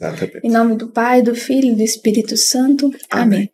Exatamente. 0.00 0.40
Em 0.44 0.50
nome 0.50 0.76
do 0.76 0.88
Pai, 0.88 1.22
do 1.22 1.34
Filho 1.34 1.72
e 1.72 1.74
do 1.74 1.82
Espírito 1.82 2.36
Santo. 2.36 2.86
Amém. 3.10 3.22
Amém. 3.22 3.50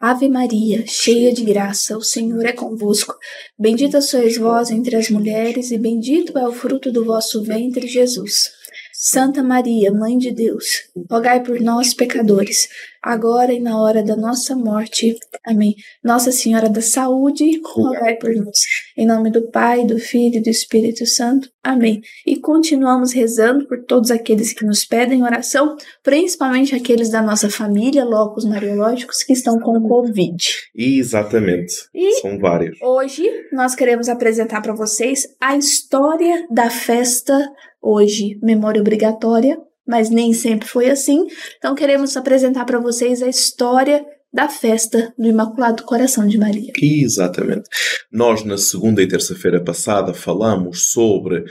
Ave 0.00 0.28
Maria, 0.28 0.84
cheia 0.86 1.32
de 1.32 1.44
graça, 1.44 1.98
o 1.98 2.02
Senhor 2.02 2.46
é 2.46 2.52
convosco. 2.52 3.14
Bendita 3.58 4.00
sois 4.00 4.36
vós 4.36 4.70
entre 4.70 4.94
as 4.94 5.10
mulheres, 5.10 5.72
e 5.72 5.78
bendito 5.78 6.38
é 6.38 6.46
o 6.46 6.52
fruto 6.52 6.92
do 6.92 7.04
vosso 7.04 7.42
ventre, 7.42 7.88
Jesus. 7.88 8.52
Santa 9.00 9.44
Maria, 9.44 9.92
Mãe 9.92 10.18
de 10.18 10.32
Deus, 10.32 10.90
rogai 11.08 11.42
por 11.42 11.60
nós, 11.60 11.94
pecadores, 11.94 12.68
agora 13.02 13.52
e 13.52 13.60
na 13.60 13.80
hora 13.80 14.02
da 14.02 14.16
nossa 14.16 14.54
morte. 14.54 15.16
Amém. 15.44 15.74
Nossa 16.02 16.32
Senhora 16.32 16.68
da 16.68 16.80
Saúde, 16.80 17.60
rogai 17.64 18.16
por 18.16 18.34
nós. 18.34 18.58
Em 18.96 19.06
nome 19.06 19.30
do 19.30 19.50
Pai, 19.50 19.84
do 19.84 19.98
Filho 19.98 20.36
e 20.36 20.42
do 20.42 20.50
Espírito 20.50 21.06
Santo. 21.06 21.48
Amém. 21.62 22.00
E 22.26 22.36
continuamos 22.36 23.12
rezando 23.12 23.66
por 23.66 23.84
todos 23.84 24.10
aqueles 24.10 24.52
que 24.52 24.64
nos 24.64 24.84
pedem 24.84 25.22
oração, 25.22 25.76
principalmente 26.02 26.74
aqueles 26.74 27.10
da 27.10 27.22
nossa 27.22 27.50
família, 27.50 28.04
locos 28.04 28.44
mariológicos, 28.44 29.22
que 29.22 29.32
estão 29.32 29.58
com 29.58 29.86
Covid. 29.86 30.36
Exatamente. 30.74 31.74
E 31.94 32.20
São 32.20 32.38
vários. 32.38 32.78
Hoje 32.82 33.28
nós 33.52 33.74
queremos 33.74 34.08
apresentar 34.08 34.62
para 34.62 34.74
vocês 34.74 35.26
a 35.40 35.56
história 35.56 36.46
da 36.50 36.70
festa 36.70 37.38
hoje 37.80 38.38
memória 38.42 38.80
obrigatória, 38.80 39.58
mas 39.88 40.10
nem 40.10 40.34
sempre 40.34 40.68
foi 40.68 40.90
assim. 40.90 41.26
Então 41.56 41.74
queremos 41.74 42.14
apresentar 42.16 42.66
para 42.66 42.78
vocês 42.78 43.22
a 43.22 43.28
história 43.28 44.04
da 44.30 44.48
festa 44.48 45.14
do 45.18 45.26
Imaculado 45.26 45.82
Coração 45.84 46.26
de 46.26 46.36
Maria. 46.36 46.72
Exatamente. 46.80 47.68
Nós 48.12 48.44
na 48.44 48.58
segunda 48.58 49.02
e 49.02 49.08
terça-feira 49.08 49.64
passada 49.64 50.12
falamos 50.12 50.92
sobre 50.92 51.44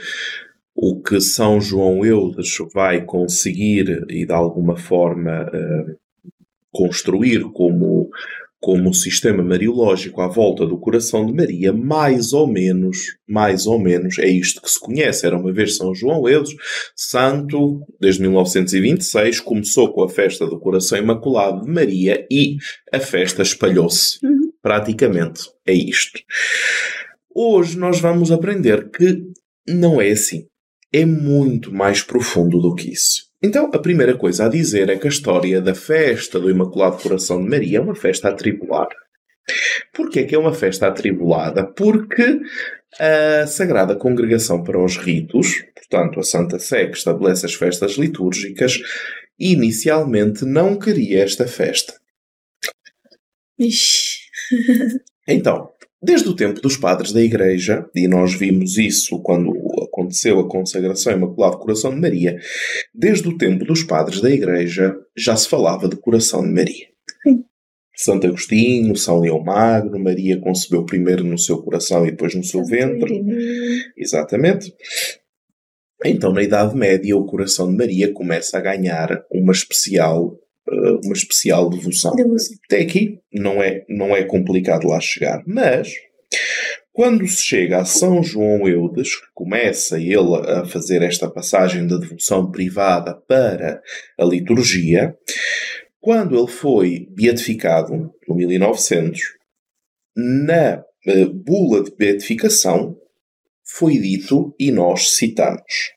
o 0.74 1.02
que 1.02 1.20
São 1.20 1.60
João 1.60 2.04
Eudes 2.06 2.56
vai 2.72 3.04
conseguir 3.04 4.06
e 4.08 4.24
de 4.24 4.32
alguma 4.32 4.76
forma 4.76 5.42
uh, 5.42 5.96
construir 6.70 7.42
como 7.52 8.08
como 8.60 8.88
um 8.88 8.92
sistema 8.92 9.42
mariológico 9.42 10.20
à 10.20 10.26
volta 10.26 10.66
do 10.66 10.78
coração 10.78 11.24
de 11.24 11.32
Maria, 11.32 11.72
mais 11.72 12.32
ou 12.32 12.46
menos, 12.46 12.98
mais 13.26 13.66
ou 13.66 13.78
menos, 13.78 14.18
é 14.18 14.28
isto 14.28 14.60
que 14.60 14.70
se 14.70 14.80
conhece. 14.80 15.24
Era 15.24 15.38
uma 15.38 15.52
vez 15.52 15.76
São 15.76 15.94
João 15.94 16.28
Eudes, 16.28 16.54
santo, 16.96 17.80
desde 18.00 18.22
1926, 18.22 19.40
começou 19.40 19.92
com 19.92 20.02
a 20.02 20.08
festa 20.08 20.46
do 20.46 20.58
coração 20.58 20.98
imaculado 20.98 21.64
de 21.64 21.70
Maria 21.70 22.26
e 22.30 22.56
a 22.92 22.98
festa 22.98 23.42
espalhou-se. 23.42 24.18
Uhum. 24.24 24.50
Praticamente 24.60 25.42
é 25.64 25.72
isto. 25.72 26.18
Hoje 27.32 27.78
nós 27.78 28.00
vamos 28.00 28.32
aprender 28.32 28.90
que 28.90 29.22
não 29.68 30.00
é 30.00 30.10
assim. 30.10 30.46
É 30.92 31.04
muito 31.04 31.72
mais 31.72 32.02
profundo 32.02 32.58
do 32.58 32.74
que 32.74 32.90
isso. 32.90 33.27
Então, 33.42 33.70
a 33.72 33.78
primeira 33.78 34.16
coisa 34.16 34.46
a 34.46 34.48
dizer 34.48 34.88
é 34.88 34.96
que 34.96 35.06
a 35.06 35.10
história 35.10 35.60
da 35.60 35.74
festa 35.74 36.40
do 36.40 36.50
Imaculado 36.50 37.00
Coração 37.00 37.42
de 37.42 37.48
Maria 37.48 37.78
é 37.78 37.80
uma 37.80 37.94
festa 37.94 38.28
atribulada. 38.28 38.94
Porquê 39.94 40.24
que 40.24 40.34
é 40.34 40.38
uma 40.38 40.52
festa 40.52 40.88
atribulada? 40.88 41.64
Porque 41.64 42.40
a 42.98 43.46
Sagrada 43.46 43.94
Congregação 43.94 44.62
para 44.62 44.82
os 44.82 44.96
Ritos, 44.96 45.62
portanto 45.74 46.18
a 46.20 46.22
Santa 46.22 46.58
Sé 46.58 46.86
que 46.86 46.96
estabelece 46.96 47.46
as 47.46 47.54
festas 47.54 47.92
litúrgicas, 47.92 48.80
inicialmente 49.38 50.44
não 50.44 50.76
queria 50.76 51.22
esta 51.22 51.46
festa. 51.46 51.94
então, 55.26 55.72
desde 56.02 56.28
o 56.28 56.36
tempo 56.36 56.60
dos 56.60 56.76
padres 56.76 57.12
da 57.12 57.20
Igreja, 57.20 57.88
e 57.94 58.06
nós 58.06 58.34
vimos 58.34 58.78
isso 58.78 59.20
quando 59.20 59.52
aconteceu 59.82 60.38
a 60.38 60.48
consagração 60.48 61.12
Imaculado 61.12 61.58
Coração 61.58 61.94
de 61.94 62.00
Maria, 62.00 62.38
desde 62.94 63.28
o 63.28 63.36
tempo 63.36 63.64
dos 63.64 63.82
padres 63.82 64.20
da 64.20 64.30
Igreja 64.30 64.96
já 65.16 65.36
se 65.36 65.48
falava 65.48 65.88
de 65.88 65.96
Coração 65.96 66.42
de 66.42 66.52
Maria. 66.52 66.86
Sim. 67.22 67.44
Santo 67.96 68.28
Agostinho, 68.28 68.94
São 68.96 69.20
Leão 69.20 69.42
Magno, 69.42 69.98
Maria 69.98 70.40
concebeu 70.40 70.84
primeiro 70.84 71.24
no 71.24 71.36
seu 71.36 71.60
coração 71.60 72.06
e 72.06 72.12
depois 72.12 72.32
no 72.34 72.44
seu 72.44 72.64
Santo 72.64 72.70
ventre. 72.70 73.14
Irineu. 73.14 73.38
Exatamente. 73.96 74.72
Então, 76.04 76.32
na 76.32 76.42
Idade 76.42 76.76
Média, 76.76 77.16
o 77.16 77.26
coração 77.26 77.68
de 77.68 77.76
Maria 77.76 78.12
começa 78.12 78.56
a 78.56 78.60
ganhar 78.60 79.24
uma 79.32 79.52
especial, 79.52 80.38
uh, 80.70 81.00
uma 81.04 81.14
especial 81.14 81.68
devoção. 81.70 82.14
Até 82.66 82.80
aqui 82.80 83.20
não 83.32 83.62
é, 83.62 83.84
não 83.88 84.16
é 84.16 84.24
complicado 84.24 84.88
lá 84.88 85.00
chegar, 85.00 85.42
mas 85.46 85.92
quando 86.92 87.26
se 87.28 87.44
chega 87.44 87.78
a 87.78 87.84
São 87.84 88.22
João 88.22 88.66
Eudes, 88.66 89.10
começa 89.32 90.00
ele 90.00 90.34
a 90.46 90.64
fazer 90.64 91.02
esta 91.02 91.30
passagem 91.30 91.86
da 91.86 91.96
devoção 91.96 92.50
privada 92.50 93.14
para 93.14 93.80
a 94.18 94.24
liturgia, 94.24 95.16
quando 96.00 96.36
ele 96.36 96.48
foi 96.48 97.06
beatificado, 97.10 98.12
no 98.26 98.34
1900, 98.34 99.20
na 100.16 100.82
uh, 101.06 101.32
bula 101.32 101.84
de 101.84 101.94
beatificação, 101.94 102.96
foi 103.62 103.98
dito, 103.98 104.54
e 104.58 104.72
nós 104.72 105.10
citamos: 105.16 105.92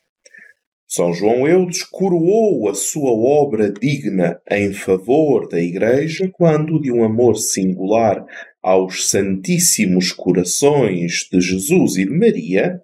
São 0.94 1.14
João 1.14 1.48
Eudes 1.48 1.84
coroou 1.84 2.68
a 2.68 2.74
sua 2.76 3.12
obra 3.12 3.72
digna 3.72 4.42
em 4.52 4.74
favor 4.74 5.48
da 5.48 5.58
Igreja 5.58 6.30
quando, 6.34 6.82
de 6.82 6.92
um 6.92 7.06
amor 7.06 7.38
singular 7.38 8.26
aos 8.62 9.10
Santíssimos 9.10 10.12
Corações 10.12 11.30
de 11.32 11.40
Jesus 11.40 11.96
e 11.96 12.04
de 12.04 12.12
Maria, 12.12 12.82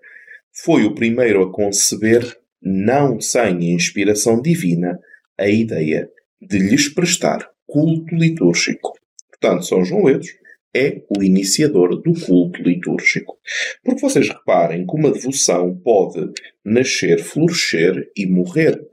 foi 0.54 0.86
o 0.86 0.96
primeiro 0.96 1.44
a 1.44 1.52
conceber, 1.52 2.24
não 2.62 3.20
sem 3.20 3.74
inspiração 3.74 4.42
divina, 4.42 4.98
a 5.38 5.50
ideia 5.50 6.10
de 6.42 6.60
lhes 6.60 6.88
prestar 6.88 7.46
culto 7.66 8.16
litúrgico. 8.16 8.94
Portanto, 9.30 9.66
São 9.66 9.84
João 9.84 10.08
Eudes 10.08 10.34
é 10.78 11.02
o 11.10 11.24
iniciador 11.24 12.02
do 12.02 12.14
culto 12.14 12.62
litúrgico. 12.62 13.38
Porque 13.84 14.02
vocês 14.02 14.30
reparem 14.30 14.86
que 14.86 14.96
uma 14.96 15.12
devoção 15.12 15.76
pode 15.84 16.32
nascer, 16.68 17.24
florescer 17.24 18.12
e 18.14 18.28
morrer. 18.28 18.86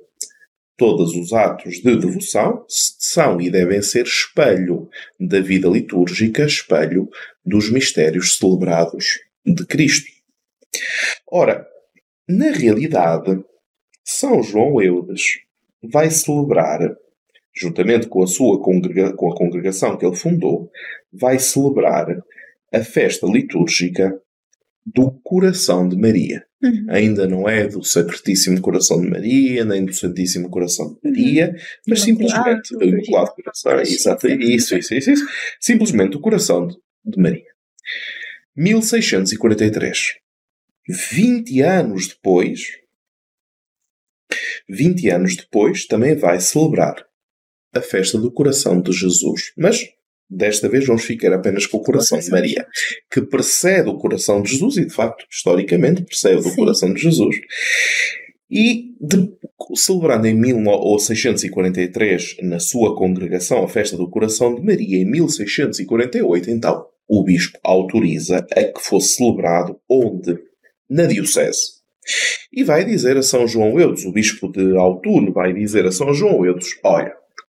Todos 0.76 1.14
os 1.14 1.32
atos 1.32 1.76
de 1.76 1.96
devoção 1.96 2.64
são 2.68 3.40
e 3.40 3.50
devem 3.50 3.82
ser 3.82 4.04
espelho 4.04 4.88
da 5.18 5.40
vida 5.40 5.68
litúrgica, 5.68 6.44
espelho 6.44 7.08
dos 7.44 7.70
mistérios 7.70 8.38
celebrados 8.38 9.18
de 9.44 9.66
Cristo. 9.66 10.10
Ora, 11.30 11.66
na 12.28 12.50
realidade, 12.50 13.44
São 14.04 14.42
João 14.42 14.80
Eudes 14.80 15.40
vai 15.82 16.10
celebrar, 16.10 16.96
juntamente 17.54 18.06
com 18.06 18.22
a 18.22 18.26
sua 18.26 18.60
congrega 18.62 19.12
com 19.14 19.30
a 19.30 19.36
congregação 19.36 19.96
que 19.96 20.06
ele 20.06 20.16
fundou, 20.16 20.70
vai 21.12 21.38
celebrar 21.38 22.06
a 22.72 22.80
festa 22.82 23.26
litúrgica 23.26 24.20
do 24.84 25.12
coração 25.22 25.88
de 25.88 25.96
Maria. 25.96 26.44
Ainda 26.88 27.26
não 27.26 27.48
é 27.48 27.66
do 27.66 27.82
Sacratíssimo 27.82 28.60
Coração 28.60 29.00
de 29.00 29.08
Maria, 29.08 29.64
nem 29.64 29.84
do 29.84 29.92
Santíssimo 29.92 30.48
Coração 30.48 30.94
de 30.94 31.10
Maria, 31.10 31.48
uhum. 31.48 31.62
mas 31.88 32.00
simplesmente 32.00 32.76
do 32.76 32.84
Imaculado 32.84 33.34
Coração. 33.34 33.80
Exato, 33.80 34.28
isso, 34.28 34.76
isso, 34.76 34.94
isso, 34.94 35.10
isso. 35.10 35.26
Simplesmente 35.60 36.16
o 36.16 36.20
coração 36.20 36.68
de 36.68 37.20
Maria. 37.20 37.44
1643. 38.56 40.14
20 40.88 41.62
anos 41.62 42.08
depois, 42.08 42.78
20 44.68 45.08
anos 45.10 45.36
depois, 45.36 45.86
também 45.86 46.14
vai 46.14 46.38
celebrar 46.40 47.06
a 47.74 47.80
festa 47.80 48.18
do 48.18 48.30
coração 48.30 48.80
de 48.80 48.92
Jesus. 48.92 49.52
Mas 49.56 49.88
Desta 50.36 50.68
vez 50.68 50.86
vamos 50.86 51.04
ficar 51.04 51.32
apenas 51.32 51.66
com 51.66 51.78
o 51.78 51.82
coração 51.82 52.18
de 52.18 52.30
Maria, 52.30 52.66
que 53.10 53.22
precede 53.22 53.88
o 53.88 53.96
coração 53.96 54.42
de 54.42 54.50
Jesus 54.50 54.76
e, 54.76 54.86
de 54.86 54.92
facto, 54.92 55.24
historicamente, 55.30 56.02
precede 56.02 56.46
o 56.46 56.54
coração 56.54 56.92
de 56.92 57.00
Jesus. 57.00 57.36
E, 58.50 58.94
de, 59.00 59.30
celebrando 59.74 60.26
em 60.26 60.34
1643, 60.34 62.36
na 62.42 62.58
sua 62.58 62.96
congregação, 62.96 63.62
a 63.62 63.68
festa 63.68 63.96
do 63.96 64.10
coração 64.10 64.54
de 64.54 64.62
Maria, 64.62 64.98
em 64.98 65.04
1648, 65.04 66.50
então, 66.50 66.86
o 67.08 67.22
bispo 67.22 67.58
autoriza 67.62 68.38
a 68.38 68.64
que 68.64 68.80
fosse 68.80 69.16
celebrado 69.16 69.78
onde? 69.88 70.38
Na 70.88 71.06
Diocese. 71.06 71.84
E 72.52 72.62
vai 72.62 72.84
dizer 72.84 73.16
a 73.16 73.22
São 73.22 73.46
João 73.46 73.78
Eudes, 73.80 74.04
o 74.04 74.12
bispo 74.12 74.50
de 74.50 74.76
Autun, 74.76 75.32
vai 75.32 75.52
dizer 75.52 75.86
a 75.86 75.92
São 75.92 76.12
João 76.12 76.44
Eudes: 76.44 76.68
olha, 76.84 77.14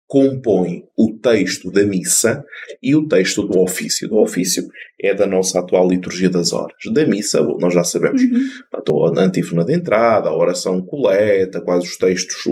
compõe 0.08 0.84
o 0.96 1.12
texto 1.18 1.70
da 1.70 1.84
missa 1.84 2.42
e 2.82 2.96
o 2.96 3.06
texto 3.06 3.46
do 3.46 3.60
ofício. 3.60 4.08
Do 4.08 4.16
ofício 4.16 4.66
é 4.98 5.14
da 5.14 5.26
nossa 5.26 5.60
atual 5.60 5.86
liturgia 5.86 6.30
das 6.30 6.52
horas. 6.54 6.76
Da 6.92 7.06
missa, 7.06 7.42
nós 7.60 7.74
já 7.74 7.84
sabemos. 7.84 8.22
Uhum. 8.22 9.14
a 9.14 9.20
antífona 9.20 9.64
de 9.64 9.74
entrada, 9.74 10.30
a 10.30 10.36
oração 10.36 10.80
coleta, 10.80 11.60
quais 11.60 11.84
os 11.84 11.98
textos 11.98 12.42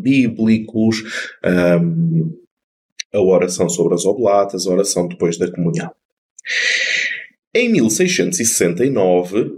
bíblicos, 0.00 1.02
um, 1.44 2.32
a 3.12 3.20
oração 3.20 3.68
sobre 3.68 3.94
as 3.94 4.06
oblatas, 4.06 4.66
a 4.66 4.70
oração 4.70 5.06
depois 5.06 5.36
da 5.36 5.52
comunhão. 5.52 5.92
Em 7.54 7.70
1669, 7.70 9.52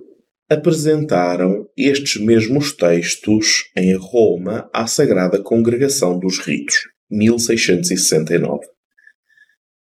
apresentaram 0.51 1.69
estes 1.77 2.21
mesmos 2.21 2.73
textos 2.73 3.71
em 3.77 3.95
Roma 3.95 4.69
à 4.73 4.89
Sagrada 4.89 5.41
Congregação 5.41 6.19
dos 6.19 6.39
Ritos, 6.41 6.94
1669. 7.11 8.67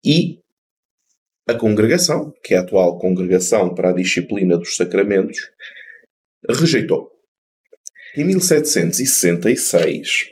E 0.04 0.40
a 1.46 1.54
congregação, 1.54 2.32
que 2.42 2.54
é 2.54 2.58
a 2.58 2.60
atual 2.60 2.98
Congregação 2.98 3.74
para 3.74 3.90
a 3.90 3.94
Disciplina 3.94 4.56
dos 4.56 4.76
Sacramentos, 4.76 5.38
rejeitou. 6.48 7.10
Em 8.16 8.24
1766, 8.24 10.30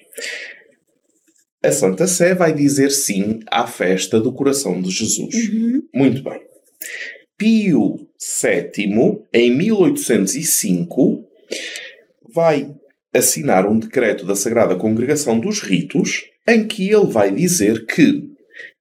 a 1.63 1.73
Santa 1.73 2.07
Sé 2.07 2.35
vai 2.35 2.55
dizer 2.55 2.91
sim 2.91 3.41
à 3.51 3.67
festa 3.67 4.21
do 4.21 4.33
coração 4.33 4.81
de 4.81 4.91
Jesus. 4.91 5.49
Uhum. 5.49 5.83
Muito 5.95 6.23
bem. 6.23 6.41
Pio 7.37 8.09
VII, 8.43 9.23
em 9.33 9.57
1805, 9.57 11.25
vai 12.33 12.75
assinar 13.13 13.67
um 13.67 13.79
decreto 13.79 14.25
da 14.25 14.37
Sagrada 14.37 14.77
Congregação 14.77 15.41
dos 15.41 15.61
Ritos 15.61 16.25
em 16.51 16.67
que 16.67 16.91
ele 16.91 17.07
vai 17.07 17.33
dizer 17.33 17.87
que 17.87 18.29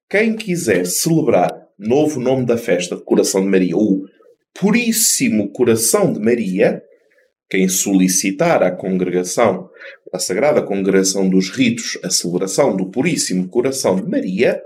quem 0.08 0.34
quiser 0.34 0.84
celebrar 0.86 1.50
novo 1.78 2.18
nome 2.18 2.44
da 2.44 2.58
festa 2.58 2.96
de 2.96 3.04
Coração 3.04 3.42
de 3.42 3.48
Maria, 3.48 3.76
o 3.76 4.04
Puríssimo 4.52 5.52
Coração 5.52 6.12
de 6.12 6.18
Maria, 6.18 6.82
quem 7.48 7.68
solicitar 7.68 8.62
à 8.62 8.72
congregação, 8.72 9.70
à 10.12 10.18
Sagrada 10.18 10.62
Congregação 10.62 11.28
dos 11.28 11.50
Ritos, 11.50 11.96
a 12.02 12.10
celebração 12.10 12.76
do 12.76 12.90
Puríssimo 12.90 13.48
Coração 13.48 13.96
de 13.96 14.08
Maria, 14.08 14.60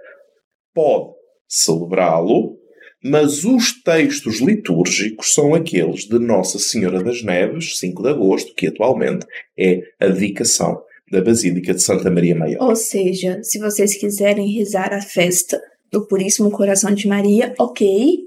pode 0.75 1.12
celebrá-lo, 1.47 2.59
mas 3.03 3.45
os 3.45 3.83
textos 3.83 4.41
litúrgicos 4.41 5.35
são 5.35 5.55
aqueles 5.55 6.06
de 6.06 6.19
Nossa 6.19 6.59
Senhora 6.59 7.03
das 7.03 7.23
Neves, 7.23 7.79
5 7.79 8.03
de 8.03 8.09
agosto, 8.09 8.55
que 8.55 8.69
atualmente 8.69 9.27
é 9.59 9.83
a 10.01 10.06
dedicação 10.06 10.83
da 11.15 11.23
Basílica 11.23 11.73
de 11.73 11.83
Santa 11.83 12.11
Maria 12.11 12.35
Maior. 12.35 12.69
Ou 12.69 12.77
seja, 12.77 13.41
se 13.43 13.59
vocês 13.59 13.97
quiserem 13.97 14.53
rezar 14.53 14.93
a 14.93 15.01
festa 15.01 15.61
do 15.91 16.07
Puríssimo 16.07 16.51
Coração 16.51 16.93
de 16.93 17.07
Maria, 17.07 17.55
ok. 17.59 18.19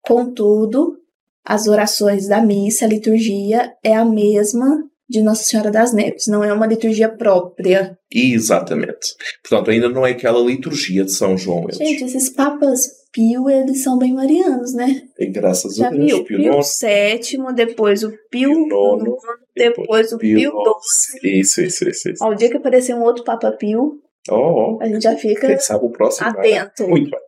Contudo, 0.00 0.96
as 1.44 1.66
orações 1.66 2.28
da 2.28 2.40
missa, 2.40 2.84
a 2.84 2.88
liturgia, 2.88 3.72
é 3.84 3.94
a 3.94 4.04
mesma 4.04 4.84
de 5.08 5.20
Nossa 5.20 5.44
Senhora 5.44 5.70
das 5.70 5.92
Neves, 5.92 6.26
não 6.26 6.42
é 6.42 6.52
uma 6.52 6.66
liturgia 6.66 7.08
própria. 7.08 7.98
Exatamente. 8.10 9.14
Portanto, 9.46 9.70
ainda 9.70 9.88
não 9.88 10.06
é 10.06 10.12
aquela 10.12 10.40
liturgia 10.40 11.04
de 11.04 11.12
São 11.12 11.36
João. 11.36 11.64
Eles. 11.64 11.76
Gente, 11.76 12.04
esses 12.04 12.30
papas 12.30 12.88
Pio, 13.12 13.50
eles 13.50 13.82
são 13.82 13.98
bem 13.98 14.14
marianos, 14.14 14.72
né? 14.72 15.02
E 15.18 15.26
graças 15.26 15.76
Já 15.76 15.88
a 15.88 15.90
Deus. 15.90 16.06
viu? 16.06 16.24
Pio 16.24 16.38
Pio 16.38 16.60
VII, 16.60 17.54
depois 17.54 18.02
o 18.02 18.10
Pio 18.30 18.50
Pio 18.50 18.96
IX, 18.96 19.12
Depois 19.56 20.12
o 20.12 20.18
Pio 20.18 20.50
XII. 20.50 21.40
Isso, 21.40 21.60
isso, 21.62 21.88
isso. 21.88 22.10
isso. 22.10 22.24
Ao 22.24 22.34
dia 22.34 22.50
que 22.50 22.56
aparecer 22.56 22.94
um 22.94 23.02
outro 23.02 23.24
Papa 23.24 23.52
Pio, 23.52 24.00
Oh, 24.30 24.76
oh. 24.76 24.78
a 24.80 24.86
gente 24.86 25.02
já 25.02 25.16
fica 25.16 25.48
Quem 25.48 25.58
sabe 25.58 25.84
o 25.84 25.90
próximo. 25.90 26.28
atento. 26.28 26.86
Muito 26.86 27.10
bem. 27.10 27.20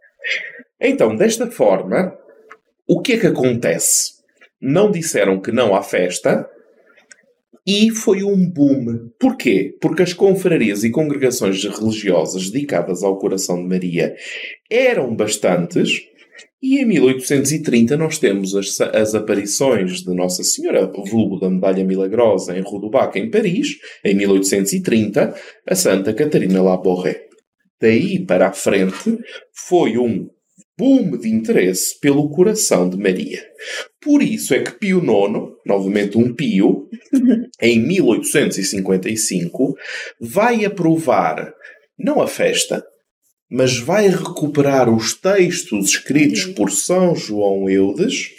Então, 0.81 1.17
desta 1.17 1.51
forma, 1.51 2.17
o 2.89 3.01
que 3.01 3.15
é 3.15 3.19
que 3.19 3.27
acontece? 3.27 4.13
Não 4.61 4.91
disseram 4.91 5.41
que 5.41 5.51
não 5.51 5.75
à 5.75 5.83
festa 5.83 6.49
e 7.67 7.91
foi 7.91 8.23
um 8.23 8.49
boom. 8.49 9.11
Porquê? 9.19 9.77
Porque 9.81 10.03
as 10.03 10.13
confrarias 10.13 10.85
e 10.85 10.91
congregações 10.91 11.65
religiosas 11.65 12.49
dedicadas 12.51 13.03
ao 13.03 13.19
coração 13.19 13.57
de 13.57 13.69
Maria 13.69 14.15
eram 14.71 15.15
bastantes 15.17 16.01
e 16.65 16.79
em 16.79 16.87
1830 16.87 17.95
nós 17.99 18.17
temos 18.17 18.57
as, 18.57 18.81
as 18.81 19.15
aparições 19.15 20.01
de 20.03 20.15
Nossa 20.15 20.43
Senhora, 20.43 20.91
vulgo 21.07 21.39
da 21.39 21.51
Medalha 21.51 21.85
Milagrosa 21.85 22.57
em 22.57 22.63
Rodobac, 22.63 23.19
em 23.19 23.31
Paris, 23.31 23.77
em 24.03 24.15
1830, 24.15 25.35
a 25.69 25.75
Santa 25.75 26.15
Catarina 26.15 26.63
Laboré. 26.63 27.27
Daí 27.79 28.19
para 28.25 28.49
a 28.49 28.53
frente 28.53 29.19
foi 29.53 29.99
um 29.99 30.27
boom 30.79 31.19
de 31.19 31.29
interesse 31.29 32.01
pelo 32.01 32.31
coração 32.31 32.89
de 32.89 32.97
Maria. 32.97 33.45
Por 34.01 34.23
isso 34.23 34.55
é 34.55 34.63
que 34.63 34.73
Pio 34.73 35.01
IX, 35.01 35.53
novamente 35.67 36.17
um 36.17 36.35
Pio, 36.35 36.89
em 37.61 37.79
1855, 37.79 39.77
vai 40.19 40.65
aprovar 40.65 41.53
não 41.99 42.23
a 42.23 42.27
festa, 42.27 42.83
mas 43.51 43.79
vai 43.79 44.09
recuperar 44.09 44.89
os 44.89 45.15
textos 45.15 45.91
escritos 45.91 46.47
por 46.47 46.71
São 46.71 47.15
João 47.15 47.69
Eudes, 47.69 48.31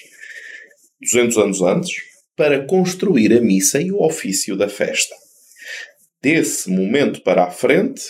200 1.01 1.37
anos 1.37 1.61
antes, 1.61 1.95
para 2.35 2.65
construir 2.65 3.33
a 3.33 3.41
missa 3.41 3.79
e 3.79 3.91
o 3.91 4.01
ofício 4.01 4.57
da 4.57 4.67
festa. 4.67 5.15
Desse 6.21 6.69
momento 6.69 7.21
para 7.21 7.45
a 7.45 7.51
frente, 7.51 8.01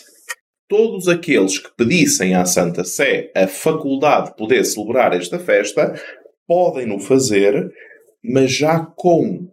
todos 0.67 1.07
aqueles 1.07 1.59
que 1.59 1.69
pedissem 1.75 2.33
à 2.33 2.45
Santa 2.45 2.83
Sé 2.83 3.31
a 3.35 3.47
faculdade 3.47 4.29
de 4.29 4.37
poder 4.37 4.63
celebrar 4.65 5.13
esta 5.15 5.37
festa 5.37 5.93
podem 6.47 6.85
no 6.85 6.99
fazer, 6.99 7.71
mas 8.23 8.51
já 8.51 8.79
com 8.79 9.47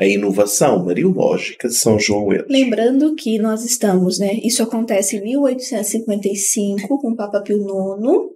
a 0.00 0.06
inovação 0.06 0.82
mariológica 0.82 1.68
de 1.68 1.74
São 1.74 1.98
João 1.98 2.32
Eudes. 2.32 2.50
Lembrando 2.50 3.14
que 3.14 3.38
nós 3.38 3.64
estamos, 3.66 4.18
né? 4.18 4.32
Isso 4.42 4.62
acontece 4.62 5.16
em 5.18 5.22
1855 5.22 6.98
com 6.98 7.10
o 7.10 7.16
Papa 7.16 7.42
Pio 7.42 7.58
IX. 7.58 8.30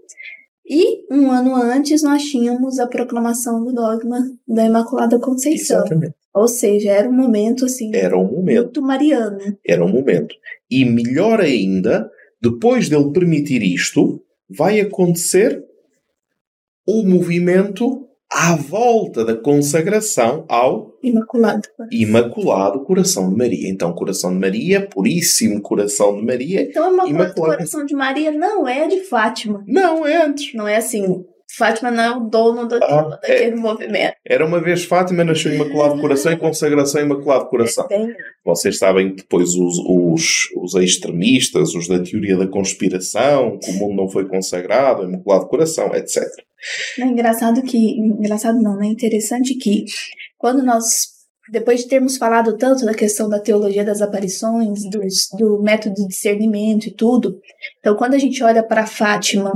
E 0.67 1.05
um 1.11 1.31
ano 1.31 1.55
antes 1.57 2.03
nós 2.03 2.23
tínhamos 2.23 2.79
a 2.79 2.87
proclamação 2.87 3.65
do 3.65 3.73
dogma 3.73 4.19
da 4.47 4.67
Imaculada 4.67 5.19
Conceição. 5.19 5.79
Exatamente. 5.81 6.15
Ou 6.35 6.49
seja, 6.49 6.91
era 6.91 7.09
um 7.09 7.13
momento 7.13 7.65
assim 7.65 7.95
Era 7.95 8.19
um 8.19 8.25
momento. 8.31 8.63
muito 8.65 8.83
mariano. 8.83 9.39
Era 9.67 9.85
um 9.85 9.89
momento. 9.89 10.35
E 10.71 10.85
melhor 10.85 11.41
ainda, 11.41 12.11
depois 12.43 12.89
dele 12.91 13.11
permitir 13.13 13.63
isto, 13.63 14.21
vai 14.51 14.81
acontecer 14.81 15.65
o 16.87 17.03
movimento 17.07 18.04
à 18.35 18.57
volta 18.57 19.25
da 19.25 19.37
consagração 19.37 20.45
ao 20.49 20.93
Imaculado. 21.01 21.69
Imaculado 21.93 22.81
Coração 22.81 23.31
de 23.31 23.37
Maria. 23.37 23.69
Então, 23.69 23.93
Coração 23.93 24.33
de 24.33 24.41
Maria, 24.41 24.89
Puríssimo 24.89 25.63
Coração 25.63 26.17
de 26.17 26.27
Maria. 26.27 26.63
Então, 26.63 26.89
Imaculado 26.89 27.11
Imaculado. 27.11 27.57
Coração 27.59 27.87
de 27.87 27.95
Maria 27.95 28.33
não 28.33 28.67
é 28.67 28.89
de 28.89 29.05
Fátima. 29.05 29.63
Não, 29.69 30.05
é 30.05 30.25
antes. 30.25 30.53
Não 30.53 30.67
é 30.67 30.77
assim. 30.77 31.25
Fátima 31.57 31.91
não 31.91 32.03
é 32.03 32.11
o 32.17 32.21
dono 32.21 32.67
daquele, 32.67 32.93
Ah, 32.93 33.19
é. 33.23 33.29
daquele 33.29 33.57
movimento. 33.57 34.15
Era 34.27 34.47
uma 34.47 34.61
vez 34.61 34.85
Fátima, 34.85 35.25
nasceu 35.25 35.55
Imaculado 35.55 36.01
Coração 36.01 36.33
e 36.33 36.37
consagração 36.37 37.01
Imaculado 37.03 37.49
Coração. 37.49 37.87
É 37.91 38.07
Vocês 38.45 38.79
sabem 38.79 39.11
que 39.11 39.23
depois 39.23 39.51
os, 39.55 39.79
os, 39.87 40.49
os 40.57 40.75
extremistas, 40.75 41.75
os 41.75 41.89
da 41.89 41.99
teoria 42.03 42.37
da 42.37 42.47
conspiração, 42.47 43.59
que 43.59 43.71
o 43.71 43.75
mundo 43.75 43.95
não 43.97 44.09
foi 44.09 44.27
consagrado, 44.27 45.05
Imaculado 45.05 45.49
Coração, 45.49 45.95
etc. 45.95 46.23
É 46.99 47.03
engraçado 47.05 47.63
que. 47.63 47.77
Engraçado 47.99 48.61
não, 48.61 48.77
né? 48.77 48.87
Interessante 48.87 49.55
que 49.55 49.85
quando 50.39 50.63
nós. 50.63 51.13
Depois 51.53 51.83
de 51.83 51.89
termos 51.89 52.17
falado 52.17 52.57
tanto 52.57 52.87
da 52.87 52.95
questão 52.95 53.29
da 53.29 53.39
teologia 53.39 53.85
das 53.85 54.01
aparições, 54.01 54.81
dos, 54.89 55.29
do 55.39 55.61
método 55.63 55.95
de 55.95 56.07
discernimento 56.09 56.87
e 56.87 56.91
tudo, 56.95 57.39
então 57.81 57.95
quando 57.97 58.15
a 58.15 58.19
gente 58.19 58.43
olha 58.43 58.63
para 58.63 58.87
Fátima 58.87 59.53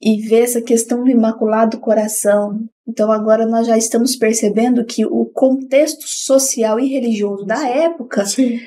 e 0.00 0.16
vê 0.20 0.40
essa 0.40 0.62
questão 0.62 1.04
do 1.04 1.10
Imaculado 1.10 1.78
Coração, 1.78 2.60
então 2.88 3.12
agora 3.12 3.46
nós 3.46 3.66
já 3.66 3.76
estamos 3.76 4.16
percebendo 4.16 4.84
que 4.84 5.04
o 5.04 5.26
contexto 5.26 6.04
social 6.06 6.80
e 6.80 6.88
religioso 6.88 7.44
da 7.44 7.68
época 7.68 8.24
Sim. 8.24 8.58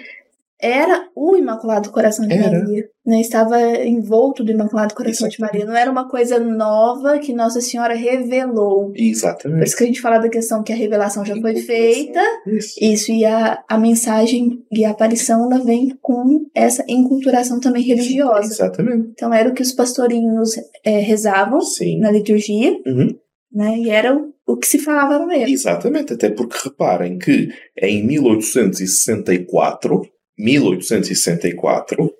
Era 0.63 1.09
o 1.13 1.35
Imaculado 1.35 1.91
Coração 1.91 2.25
de 2.25 2.33
Era. 2.33 2.59
Maria, 2.59 2.85
né? 3.05 3.19
Estava 3.19 3.59
envolto 3.85 4.43
do 4.45 4.51
Imaculado 4.51 4.95
Coração 4.95 5.27
de. 5.27 5.37
Maria. 5.41 5.65
Não 5.65 5.75
era 5.75 5.91
uma 5.91 6.07
coisa 6.07 6.39
nova 6.39 7.19
que 7.19 7.33
Nossa 7.33 7.59
Senhora 7.59 7.93
revelou. 7.93 8.87
Por 8.91 8.97
Exatamente. 8.97 9.65
isso 9.67 9.75
que 9.77 9.83
a 9.83 9.87
gente 9.87 9.99
fala 10.01 10.19
da 10.19 10.29
questão 10.29 10.63
que 10.63 10.71
a 10.71 10.75
revelação 10.75 11.25
já 11.25 11.35
foi 11.35 11.57
feita, 11.57 12.21
Isso. 12.47 12.75
isso, 12.81 13.11
e 13.11 13.25
a, 13.25 13.61
a 13.69 13.77
mensagem 13.77 14.63
e 14.71 14.85
a 14.85 14.91
aparição, 14.91 15.51
ela 15.51 15.61
vem 15.63 15.97
com 16.01 16.45
essa 16.55 16.83
enculturação 16.87 17.59
também 17.59 17.83
religiosa. 17.83 18.47
Exatamente. 18.53 19.09
Então 19.11 19.33
era 19.33 19.49
o 19.49 19.53
que 19.53 19.61
os 19.61 19.73
pastorinhos 19.73 20.51
eh, 20.85 20.99
rezavam 20.99 21.59
Sim. 21.61 21.99
na 21.99 22.09
liturgia, 22.09 22.71
Uhum. 22.85 23.09
né? 23.51 23.77
E 23.79 23.89
era 23.89 24.15
o, 24.15 24.31
o 24.47 24.55
que 24.57 24.65
se 24.67 24.79
falava 24.79 25.19
no 25.19 25.27
meio. 25.27 25.47
Exatamente, 25.47 26.13
até 26.13 26.29
porque 26.29 26.57
reparem 26.63 27.17
que 27.17 27.49
em 27.81 28.05
1864, 28.05 30.01
1864, 30.37 32.13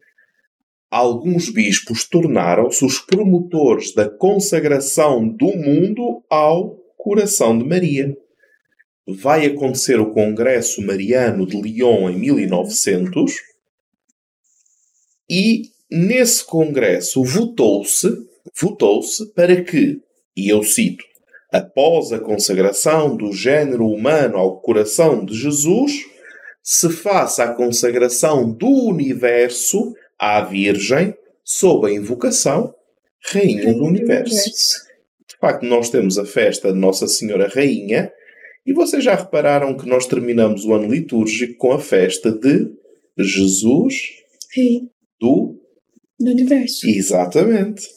alguns 0.90 1.50
bispos 1.50 2.08
tornaram-se 2.08 2.86
os 2.86 3.00
promotores 3.00 3.94
da 3.94 4.10
consagração 4.10 5.28
do 5.28 5.48
mundo 5.48 6.24
ao 6.30 6.76
coração 6.98 7.58
de 7.58 7.66
Maria. 7.66 8.16
Vai 9.08 9.46
acontecer 9.46 10.00
o 10.00 10.12
Congresso 10.12 10.82
Mariano 10.82 11.46
de 11.46 11.60
Lyon 11.62 12.10
em 12.10 12.20
1900 12.20 13.34
e 15.30 15.64
nesse 15.90 16.46
congresso 16.46 17.24
votou-se 17.24 18.08
votou-se 18.60 19.26
para 19.34 19.64
que, 19.64 20.02
e 20.36 20.50
eu 20.50 20.64
cito, 20.64 21.04
após 21.52 22.12
a 22.12 22.20
consagração 22.20 23.16
do 23.16 23.32
género 23.32 23.88
humano 23.88 24.38
ao 24.38 24.60
coração 24.60 25.24
de 25.24 25.36
Jesus, 25.36 25.94
se 26.64 26.90
faça 26.90 27.44
a 27.44 27.54
consagração 27.54 28.50
do 28.50 28.70
universo 28.70 29.94
à 30.18 30.42
Virgem 30.42 31.14
sob 31.44 31.88
a 31.88 31.92
invocação 31.92 32.74
Rainha 33.32 33.74
do 33.74 33.84
Universo. 33.84 34.50
De 35.28 35.38
facto, 35.40 35.66
nós 35.66 35.90
temos 35.90 36.18
a 36.18 36.26
festa 36.26 36.72
de 36.72 36.80
Nossa 36.80 37.08
Senhora 37.08 37.50
Rainha 37.50 38.12
e 38.66 38.74
vocês 38.74 39.04
já 39.04 39.14
repararam 39.14 39.76
que 39.76 39.88
nós 39.88 40.08
terminamos 40.08 40.64
o 40.64 40.74
ano 40.74 40.90
litúrgico 40.90 41.58
com 41.58 41.74
a 41.74 41.80
festa 41.80 42.32
de 42.32 42.72
Jesus 43.18 43.96
Rei 44.56 44.90
do 45.20 45.60
do 46.20 46.32
universo. 46.32 46.88
Exatamente. 46.88 47.88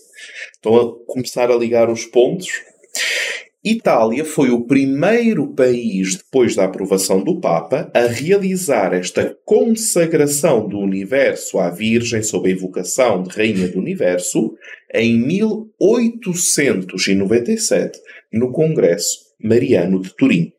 Estão 0.53 0.77
a 0.77 1.07
começar 1.07 1.51
a 1.51 1.57
ligar 1.57 1.91
os 1.91 2.05
pontos. 2.05 2.49
Itália 3.69 4.25
foi 4.25 4.51
o 4.51 4.65
primeiro 4.65 5.49
país, 5.49 6.15
depois 6.15 6.55
da 6.55 6.67
aprovação 6.67 7.25
do 7.25 7.41
Papa, 7.41 7.91
a 7.93 8.07
realizar 8.07 8.95
esta 8.95 9.37
consagração 9.45 10.69
do 10.69 10.79
universo 10.79 11.59
à 11.59 11.69
Virgem 11.69 12.23
sob 12.23 12.49
a 12.49 12.53
invocação 12.53 13.25
de 13.25 13.31
Rainha 13.31 13.67
do 13.67 13.81
Universo 13.81 14.57
em 14.95 15.19
1897, 15.19 17.99
no 18.33 18.53
Congresso 18.53 19.35
Mariano 19.43 20.01
de 20.01 20.15
Turim. 20.15 20.53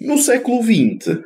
No 0.00 0.16
século 0.16 0.62
XX, 0.62 1.18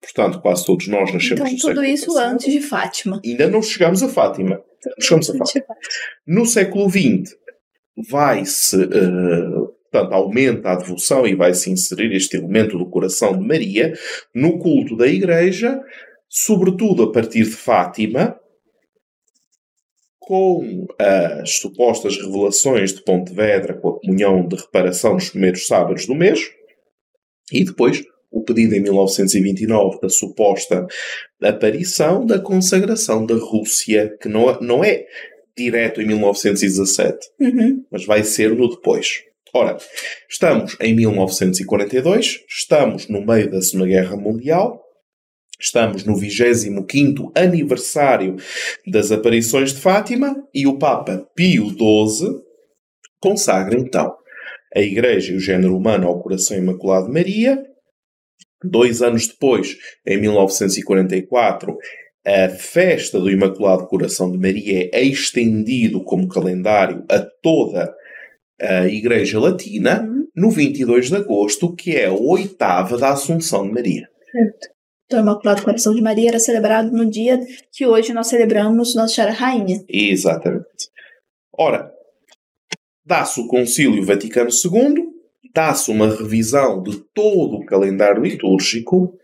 portanto, 0.00 0.40
quase 0.40 0.66
todos 0.66 0.88
nós 0.88 1.14
nascemos 1.14 1.42
Então, 1.42 1.52
no 1.52 1.58
tudo 1.58 1.84
isso 1.84 2.06
passado, 2.06 2.32
antes 2.32 2.52
de 2.52 2.60
Fátima. 2.60 3.20
Ainda 3.24 3.48
não 3.48 3.62
chegamos 3.62 4.02
a 4.02 4.08
Fátima. 4.08 4.60
Chegamos 5.00 5.30
a 5.30 5.38
Fátima. 5.38 5.64
No 6.26 6.44
século 6.44 6.90
XX, 6.90 7.36
vai-se, 8.10 8.82
eh, 8.82 9.75
portanto, 9.90 10.12
aumenta 10.12 10.70
a 10.70 10.76
devoção 10.76 11.26
e 11.26 11.34
vai-se 11.34 11.70
inserir 11.70 12.14
este 12.14 12.36
elemento 12.36 12.76
do 12.78 12.86
coração 12.88 13.38
de 13.38 13.46
Maria 13.46 13.92
no 14.34 14.58
culto 14.58 14.96
da 14.96 15.06
Igreja, 15.06 15.80
sobretudo 16.28 17.04
a 17.04 17.12
partir 17.12 17.44
de 17.44 17.50
Fátima, 17.50 18.38
com 20.18 20.86
as 20.98 21.58
supostas 21.58 22.16
revelações 22.16 22.92
de 22.92 23.02
Pontevedra, 23.04 23.74
com 23.74 23.90
a 23.90 24.00
comunhão 24.00 24.46
de 24.46 24.56
reparação 24.56 25.14
nos 25.14 25.30
primeiros 25.30 25.66
sábados 25.66 26.04
do 26.06 26.14
mês, 26.16 26.50
e 27.52 27.64
depois 27.64 28.02
o 28.28 28.42
pedido 28.42 28.74
em 28.74 28.80
1929 28.82 30.00
da 30.00 30.08
suposta 30.08 30.86
aparição 31.40 32.26
da 32.26 32.40
consagração 32.40 33.24
da 33.24 33.36
Rússia, 33.36 34.16
que 34.20 34.28
não, 34.28 34.60
não 34.60 34.84
é 34.84 35.06
direto 35.56 36.02
em 36.02 36.06
1917, 36.06 37.18
Uhum. 37.40 37.84
mas 37.90 38.04
vai 38.04 38.24
ser 38.24 38.54
no 38.54 38.68
depois. 38.68 39.22
Ora, 39.54 39.76
estamos 40.28 40.76
em 40.80 40.94
1942, 40.94 42.40
estamos 42.48 43.08
no 43.08 43.24
meio 43.24 43.50
da 43.50 43.62
Segunda 43.62 43.86
Guerra 43.86 44.16
Mundial, 44.16 44.82
estamos 45.58 46.04
no 46.04 46.14
25º 46.14 47.30
aniversário 47.34 48.36
das 48.86 49.12
aparições 49.12 49.72
de 49.72 49.80
Fátima 49.80 50.36
e 50.52 50.66
o 50.66 50.78
Papa 50.78 51.26
Pio 51.34 51.68
XII 51.68 52.40
consagra 53.20 53.78
então 53.78 54.14
a 54.74 54.80
Igreja 54.80 55.32
e 55.32 55.36
o 55.36 55.40
género 55.40 55.76
humano 55.76 56.08
ao 56.08 56.20
coração 56.20 56.56
imaculado 56.56 57.06
de 57.06 57.12
Maria. 57.12 57.64
Dois 58.62 59.00
anos 59.00 59.28
depois, 59.28 59.76
em 60.06 60.20
1944, 60.20 61.76
a 62.26 62.48
festa 62.48 63.20
do 63.20 63.30
Imaculado 63.30 63.86
Coração 63.86 64.30
de 64.30 64.38
Maria 64.38 64.90
é 64.92 65.02
estendido 65.02 66.02
como 66.02 66.28
calendário 66.28 67.04
a 67.08 67.20
toda 67.20 67.94
a 68.60 68.86
Igreja 68.86 69.38
Latina 69.38 70.02
Uhum. 70.02 70.26
no 70.34 70.50
22 70.50 71.08
de 71.08 71.16
agosto, 71.16 71.74
que 71.74 71.96
é 71.96 72.06
a 72.06 72.12
oitava 72.12 72.96
da 72.96 73.12
Assunção 73.12 73.66
de 73.66 73.72
Maria. 73.72 74.08
Certo. 74.30 74.68
Então, 75.06 75.20
o 75.20 75.22
Imaculado 75.22 75.62
Coração 75.62 75.94
de 75.94 76.02
Maria 76.02 76.30
era 76.30 76.38
celebrado 76.40 76.90
no 76.90 77.08
dia 77.08 77.38
que 77.72 77.86
hoje 77.86 78.12
nós 78.12 78.26
celebramos 78.26 78.94
Nossa 78.94 79.14
Senhora 79.14 79.32
Rainha. 79.32 79.84
Exatamente. 79.88 80.90
Ora, 81.56 81.92
dá-se 83.04 83.40
o 83.40 83.46
Concílio 83.46 84.04
Vaticano 84.04 84.50
II, 84.50 85.06
dá-se 85.54 85.90
uma 85.92 86.08
revisão 86.08 86.82
de 86.82 86.98
todo 87.14 87.58
o 87.58 87.64
calendário 87.64 88.22
litúrgico 88.22 89.16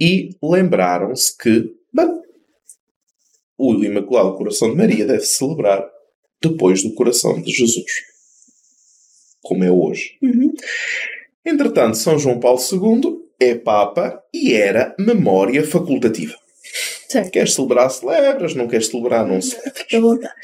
e 0.00 0.30
lembraram-se 0.42 1.36
que, 1.36 1.74
bem, 1.92 2.22
o 3.58 3.74
Imaculado 3.74 4.36
Coração 4.36 4.70
de 4.70 4.76
Maria 4.76 5.04
deve 5.04 5.24
celebrar 5.24 5.84
depois 6.40 6.82
do 6.82 6.94
coração 6.94 7.40
de 7.42 7.50
Jesus, 7.50 7.84
como 9.44 9.62
é 9.64 9.70
hoje. 9.70 10.16
Uhum. 10.22 10.52
Entretanto, 11.44 11.96
São 11.96 12.18
João 12.18 12.40
Paulo 12.40 12.58
II 12.60 13.18
é 13.38 13.54
Papa 13.54 14.20
e 14.32 14.54
era 14.54 14.94
memória 14.98 15.62
facultativa. 15.64 16.34
Certo. 17.08 17.30
Queres 17.30 17.54
celebrar, 17.54 17.90
celebras, 17.90 18.54
não 18.54 18.66
queres 18.66 18.86
celebrar, 18.88 19.26
não 19.26 19.40
celebras. 19.40 19.84
À 19.92 20.00
vontade. 20.00 20.34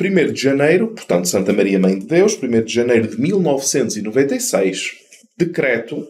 1 0.00 0.32
de 0.32 0.40
janeiro, 0.40 0.88
portanto, 0.94 1.26
Santa 1.26 1.52
Maria 1.52 1.78
Mãe 1.78 1.98
de 1.98 2.06
Deus, 2.06 2.38
1 2.40 2.62
de 2.64 2.72
janeiro 2.72 3.08
de 3.08 3.20
1996, 3.20 4.92
decreto 5.36 6.06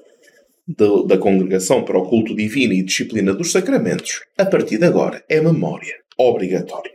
do- 0.66 1.04
da 1.04 1.16
Congregação 1.16 1.82
para 1.85 1.99
o 1.99 2.06
Culto 2.06 2.37
Divino 2.37 2.75
e 2.75 2.82
Disciplina 2.82 3.32
dos 3.32 3.50
Sacramentos, 3.50 4.20
a 4.37 4.44
partir 4.44 4.76
de 4.78 4.85
agora 4.85 5.25
é 5.28 5.40
memória 5.40 5.94
obrigatória. 6.18 6.92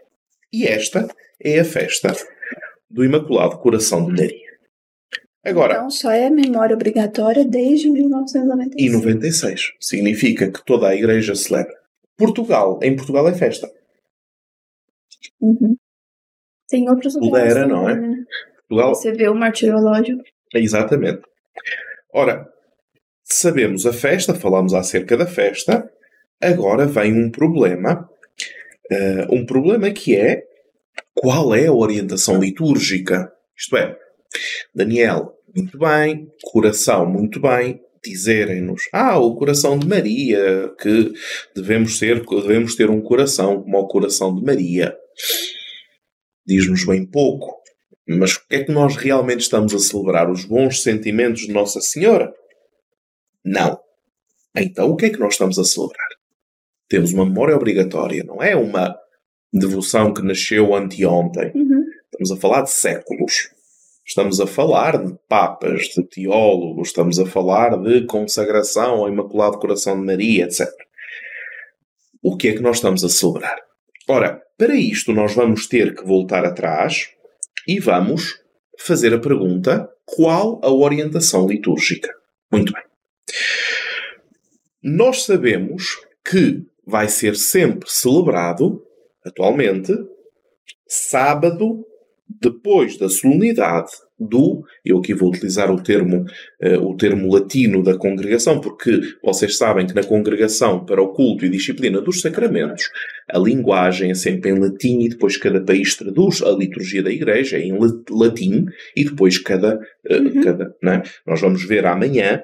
E 0.54 0.68
esta 0.68 1.08
é 1.44 1.60
a 1.60 1.66
festa 1.66 2.16
do 2.90 3.04
Imaculado 3.04 3.58
Coração 3.58 4.06
de 4.06 4.12
Maria. 4.22 4.43
Agora, 5.46 5.74
Então, 5.74 5.90
só 5.90 6.12
é 6.12 6.30
memória 6.30 6.76
obrigatória 6.76 7.44
desde 7.44 7.90
1996. 7.90 8.76
e 8.78 8.90
96 8.90 9.74
significa 9.80 10.50
que 10.52 10.64
toda 10.66 10.88
a 10.88 10.96
Igreja 10.96 11.36
celebra. 11.36 11.74
Portugal, 12.18 12.80
em 12.82 12.96
Portugal 12.96 13.28
é 13.28 13.34
festa. 13.34 13.70
Uhum. 15.42 15.76
Tem 16.70 16.90
outros 16.90 17.16
lugares 17.16 17.54
Pudera, 17.54 17.68
não 17.68 17.86
também, 17.86 18.10
né? 18.10 18.24
Portugal 18.68 18.96
Você 18.96 19.12
vê 19.12 19.28
o 19.30 19.36
martirológio. 19.36 20.18
Exatamente. 20.54 21.22
Ora, 22.14 22.48
sabemos 23.24 23.86
a 23.86 23.94
festa, 23.94 24.34
falamos 24.34 24.74
acerca 24.74 25.18
da 25.18 25.26
festa, 25.26 25.90
agora 26.42 26.86
vem 26.86 27.14
um 27.14 27.30
problema. 27.30 28.10
eh, 28.92 29.28
um 29.30 29.46
problema 29.46 29.92
que 29.92 30.16
é 30.16 30.44
qual 31.14 31.54
é 31.56 31.68
a 31.68 31.74
orientação 31.74 32.40
litúrgica? 32.40 33.32
Isto 33.58 33.78
é, 33.78 33.98
Daniel, 34.74 35.38
muito 35.56 35.78
bem, 35.78 36.32
coração, 36.44 37.06
muito 37.06 37.40
bem, 37.40 37.82
dizerem-nos, 38.04 38.84
ah, 38.92 39.18
o 39.18 39.36
coração 39.36 39.78
de 39.78 39.88
Maria, 39.88 40.74
que 40.80 41.14
devemos, 41.56 41.98
ser, 41.98 42.24
devemos 42.26 42.76
ter 42.76 42.90
um 42.90 43.02
coração 43.02 43.62
como 43.62 43.78
o 43.80 43.88
coração 43.88 44.36
de 44.36 44.44
Maria. 44.44 44.96
Diz-nos 46.46 46.86
bem 46.86 47.06
pouco. 47.06 47.64
Mas 48.08 48.34
o 48.34 48.48
que 48.48 48.56
é 48.56 48.64
que 48.66 48.72
nós 48.72 48.98
realmente 48.98 49.42
estamos 49.42 49.74
a 49.74 49.80
celebrar? 49.80 50.30
Os 50.30 50.44
bons 50.44 50.84
sentimentos 50.84 51.44
de 51.44 51.54
Nossa 51.54 51.80
Senhora? 51.80 52.34
Não. 53.46 53.80
Então 54.56 54.90
o 54.90 54.96
que 54.96 55.06
é 55.06 55.10
que 55.10 55.20
nós 55.20 55.34
estamos 55.34 55.58
a 55.58 55.64
celebrar? 55.64 56.10
Temos 56.90 57.14
uma 57.14 57.26
memória 57.26 57.56
obrigatória, 57.56 58.24
não 58.24 58.44
é 58.44 58.56
uma 58.56 58.96
devoção 59.54 60.14
que 60.14 60.22
nasceu 60.22 60.76
anteontem. 60.76 61.52
Uhum. 61.56 61.86
Estamos 62.06 62.32
a 62.32 62.38
falar 62.38 62.62
de 62.64 62.72
séculos. 62.72 63.50
Estamos 64.06 64.42
a 64.42 64.48
falar 64.48 65.04
de 65.04 65.16
papas, 65.30 65.84
de 65.96 66.04
teólogos, 66.04 66.90
estamos 66.90 67.20
a 67.20 67.26
falar 67.26 67.82
de 67.82 68.06
consagração 68.06 68.96
ao 68.96 69.08
Imaculado 69.08 69.58
Coração 69.58 69.98
de 69.98 70.06
Maria, 70.06 70.44
etc. 70.44 70.68
O 72.22 72.36
que 72.36 72.50
é 72.50 72.54
que 72.54 72.62
nós 72.62 72.78
estamos 72.78 73.04
a 73.04 73.10
celebrar? 73.10 73.58
Ora, 74.08 74.42
para 74.58 74.76
isto 74.76 75.14
nós 75.14 75.34
vamos 75.34 75.68
ter 75.68 75.96
que 75.96 76.04
voltar 76.04 76.44
atrás 76.46 77.12
e 77.66 77.80
vamos 77.80 78.42
fazer 78.78 79.14
a 79.14 79.20
pergunta: 79.20 79.90
qual 80.06 80.60
a 80.62 80.72
orientação 80.72 81.48
litúrgica? 81.48 82.14
Muito 82.52 82.74
bem. 82.74 82.84
Nós 84.84 85.24
sabemos 85.24 85.98
que 86.30 86.62
vai 86.86 87.08
ser 87.08 87.38
sempre 87.38 87.90
celebrado, 87.90 88.86
atualmente, 89.26 89.94
sábado 90.86 91.86
depois 92.44 92.98
da 92.98 93.08
solenidade 93.08 93.90
do, 94.20 94.62
eu 94.86 94.98
aqui 95.00 95.14
vou 95.14 95.30
utilizar 95.30 95.72
o 95.72 95.82
termo, 95.82 96.24
eh, 96.62 96.78
o 96.78 96.96
termo 96.96 97.34
latino 97.34 97.82
da 97.84 97.98
congregação, 97.98 98.60
porque 98.62 99.00
vocês 99.24 99.58
sabem 99.58 99.86
que 99.88 99.96
na 99.96 100.04
congregação 100.04 100.86
para 100.86 101.02
o 101.02 101.14
culto 101.14 101.46
e 101.46 101.50
disciplina 101.50 102.00
dos 102.02 102.22
sacramentos, 102.22 102.84
a 103.30 103.40
linguagem 103.40 104.12
é 104.12 104.14
sempre 104.16 104.52
em 104.52 104.60
latim 104.60 105.00
e 105.02 105.10
depois 105.10 105.36
cada 105.38 105.62
país 105.62 105.96
traduz 105.96 106.42
a 106.42 106.52
liturgia 106.52 107.02
da 107.04 107.12
igreja 107.12 107.58
em 107.58 107.72
la- 107.78 107.88
latim 108.12 108.66
e 108.96 109.04
depois 109.06 109.38
cada, 109.40 109.80
eh, 110.10 110.18
Uhum. 110.20 110.42
cada 110.42 110.76
né? 110.82 111.02
nós 111.26 111.42
vamos 111.42 111.64
ver 111.66 111.86
amanhã 111.86 112.42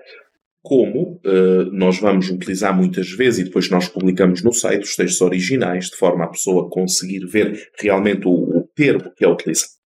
como 0.62 1.22
eh, 1.26 1.66
nós 1.72 2.00
vamos 2.00 2.30
utilizar 2.30 2.76
muitas 2.76 3.10
vezes 3.12 3.40
e 3.40 3.44
depois 3.46 3.70
nós 3.70 3.88
publicamos 3.88 4.44
no 4.44 4.52
site 4.52 4.84
os 4.84 4.96
textos 4.96 5.22
originais 5.22 5.86
de 5.86 5.96
forma 5.96 6.26
a 6.26 6.30
pessoa 6.30 6.70
conseguir 6.70 7.26
ver 7.26 7.58
realmente 7.80 8.28
o, 8.28 8.32
o 8.32 8.68
termo 8.76 9.10
que 9.16 9.24
é 9.24 9.28
utilizado. 9.30 9.79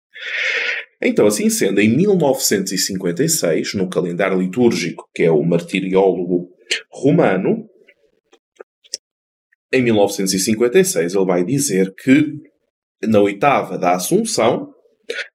Então, 1.01 1.27
assim 1.27 1.51
sendo, 1.51 1.81
em 1.81 1.89
1956, 1.89 3.75
no 3.75 3.89
calendário 3.89 4.41
litúrgico, 4.41 5.09
que 5.15 5.25
é 5.25 5.31
o 5.31 5.43
martiriólogo 5.43 6.49
romano, 6.91 7.69
em 9.73 9.83
1956 9.83 11.15
ele 11.15 11.25
vai 11.25 11.45
dizer 11.45 11.95
que 11.95 12.35
na 13.07 13.21
oitava 13.21 13.77
da 13.77 13.97
Assunção, 13.97 14.73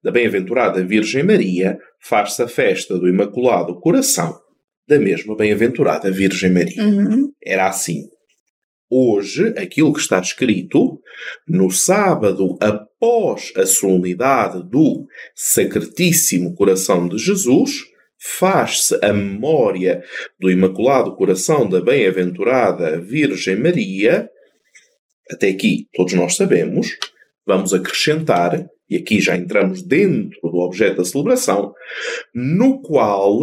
da 0.01 0.11
Bem-aventurada 0.11 0.83
Virgem 0.85 1.23
Maria, 1.23 1.77
faz-se 1.99 2.41
a 2.41 2.47
festa 2.47 2.97
do 2.97 3.09
Imaculado 3.09 3.79
Coração 3.79 4.39
da 4.87 4.97
mesma 4.97 5.35
Bem-aventurada 5.35 6.09
Virgem 6.09 6.51
Maria. 6.51 6.81
Uhum. 6.81 7.31
Era 7.43 7.67
assim. 7.67 8.07
Hoje, 8.89 9.53
aquilo 9.57 9.91
que 9.91 9.99
está 9.99 10.17
escrito, 10.19 11.01
no 11.45 11.69
sábado 11.69 12.57
após 12.61 13.51
a 13.57 13.65
solenidade 13.65 14.63
do 14.63 15.05
Sacratíssimo 15.35 16.55
Coração 16.55 17.07
de 17.09 17.17
Jesus, 17.17 17.83
faz-se 18.17 18.97
a 19.03 19.11
memória 19.11 20.01
do 20.39 20.49
Imaculado 20.49 21.15
Coração 21.17 21.67
da 21.67 21.81
Bem-aventurada 21.81 22.99
Virgem 23.01 23.57
Maria. 23.57 24.29
Até 25.29 25.49
aqui, 25.49 25.87
todos 25.93 26.13
nós 26.13 26.37
sabemos. 26.37 26.97
Vamos 27.45 27.73
acrescentar, 27.73 28.69
e 28.89 28.95
aqui 28.95 29.19
já 29.19 29.35
entramos 29.35 29.81
dentro 29.81 30.39
do 30.41 30.59
objeto 30.59 30.97
da 30.97 31.05
celebração, 31.05 31.73
no 32.33 32.81
qual 32.81 33.41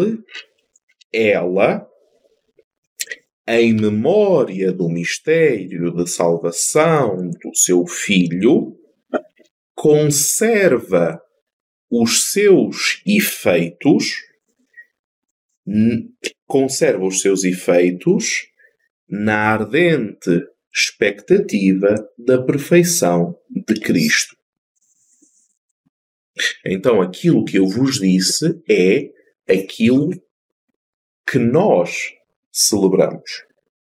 ela 1.13 1.87
em 3.47 3.75
memória 3.75 4.73
do 4.73 4.89
mistério 4.89 5.93
da 5.93 6.07
salvação 6.07 7.31
do 7.31 7.55
seu 7.55 7.87
filho, 7.87 8.79
conserva 9.75 11.21
os 11.91 12.33
seus 12.33 13.03
efeitos, 13.07 14.15
conserva 16.47 17.05
os 17.05 17.21
seus 17.21 17.45
efeitos 17.45 18.47
na 19.09 19.53
ardente 19.53 20.47
expectativa 20.75 21.95
da 22.19 22.43
perfeição 22.43 23.39
de 23.49 23.75
Cristo. 23.75 24.37
Então, 26.67 27.01
aquilo 27.01 27.45
que 27.45 27.59
eu 27.59 27.67
vos 27.69 28.01
disse 28.01 28.61
é 28.69 29.13
aquilo 29.49 30.11
que 31.31 31.39
nós 31.39 32.13
celebramos. 32.55 33.43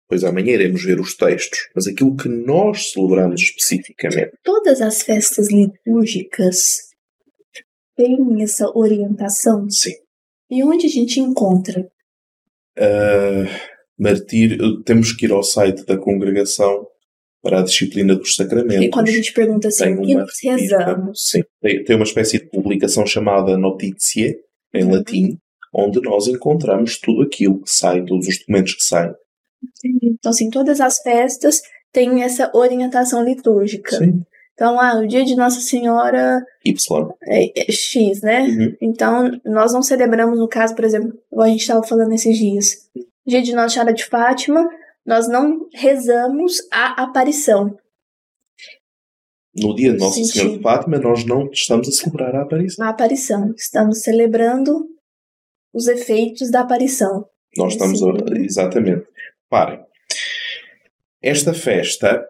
Pois 0.09 0.25
amanhã 0.25 0.53
iremos 0.53 0.83
ver 0.85 1.01
os 1.01 1.15
textos, 1.15 1.59
mas 1.75 1.87
aquilo 1.87 2.17
que 2.17 2.29
nós 2.29 2.93
celebramos 2.93 3.41
especificamente. 3.41 4.33
Todas 4.43 4.81
as 4.81 5.03
festas 5.03 5.49
litúrgicas 5.51 6.59
têm 7.97 8.43
essa 8.43 8.71
orientação? 8.77 9.69
Sim. 9.71 9.95
E 10.51 10.63
onde 10.63 10.87
a 10.87 10.91
gente 10.91 11.21
encontra? 11.21 11.89
Uh, 12.79 13.49
martírio, 13.99 14.83
temos 14.83 15.13
que 15.13 15.27
ir 15.27 15.33
ao 15.33 15.43
site 15.43 15.85
da 15.85 15.97
congregação 15.97 16.87
para 17.43 17.61
a 17.61 17.63
disciplina 17.63 18.15
dos 18.15 18.37
sacramentos. 18.37 18.87
E 18.87 18.91
quando 18.91 19.09
a 19.09 19.13
gente 19.13 19.33
pergunta 19.33 19.69
assim, 19.69 19.95
o 19.95 20.03
que 20.03 20.15
nós 20.15 20.31
rezamos? 20.43 21.29
Sim, 21.31 21.43
tem, 21.61 21.85
tem 21.85 21.97
uma 21.97 22.05
espécie 22.05 22.39
de 22.39 22.49
publicação 22.49 23.07
chamada 23.07 23.57
Notizie, 23.57 24.37
em 24.73 24.85
Uhum. 24.85 24.91
latim, 24.93 25.39
onde 25.75 26.01
nós 26.01 26.29
encontramos 26.29 26.99
tudo 26.99 27.23
aquilo 27.23 27.61
que 27.61 27.71
sai, 27.71 28.05
todos 28.05 28.29
os 28.29 28.39
documentos 28.39 28.75
que 28.75 28.85
saem. 28.85 29.15
Então, 29.85 30.31
assim, 30.31 30.51
todas 30.51 30.81
as 30.81 30.99
festas 30.99 31.63
têm 31.93 32.23
essa 32.23 32.51
orientação 32.55 33.25
litúrgica. 33.25 33.97
Sim. 33.97 34.23
Então, 34.55 34.79
ah, 34.81 35.01
o 35.01 35.07
dia 35.07 35.25
de 35.25 35.35
Nossa 35.35 35.61
Senhora 35.61 36.41
Y. 36.65 37.09
é, 37.27 37.61
é 37.61 37.73
X, 37.73 38.23
né? 38.23 38.43
Uhum. 38.43 38.77
Então, 38.81 39.41
nós 39.45 39.73
não 39.73 39.83
celebramos, 39.83 40.39
no 40.39 40.49
caso, 40.49 40.77
por 40.77 40.85
exemplo, 40.85 41.13
igual 41.33 41.47
a 41.47 41.51
gente 41.51 41.63
estava 41.63 41.83
falando 41.83 42.13
esses 42.13 42.39
dias, 42.39 42.89
dia 43.27 43.43
de 43.43 43.53
Nossa 43.53 43.71
Senhora 43.71 43.93
de 43.93 44.05
Fátima, 44.05 44.65
nós 45.05 45.29
não 45.29 45.67
rezamos 45.75 46.59
a 46.73 47.03
aparição. 47.03 47.77
No 49.57 49.75
dia 49.75 49.93
de 49.93 49.99
Nossa. 49.99 50.23
Senhora 50.23 50.57
de 50.57 50.63
Fátima, 50.63 50.99
nós 50.99 51.25
não 51.25 51.49
estamos 51.51 51.89
a 51.89 51.93
celebrar 51.93 52.37
a 52.37 52.43
aparição. 52.43 52.87
A 52.87 52.91
aparição. 52.91 53.53
Estamos 53.57 54.03
celebrando 54.03 54.87
os 55.75 55.89
efeitos 55.89 56.51
da 56.51 56.61
aparição. 56.61 57.27
Nós 57.57 57.73
estamos 57.73 58.03
a... 58.03 58.07
Exatamente. 58.37 59.07
Parem. 59.51 59.81
Esta 61.21 61.53
festa 61.53 62.25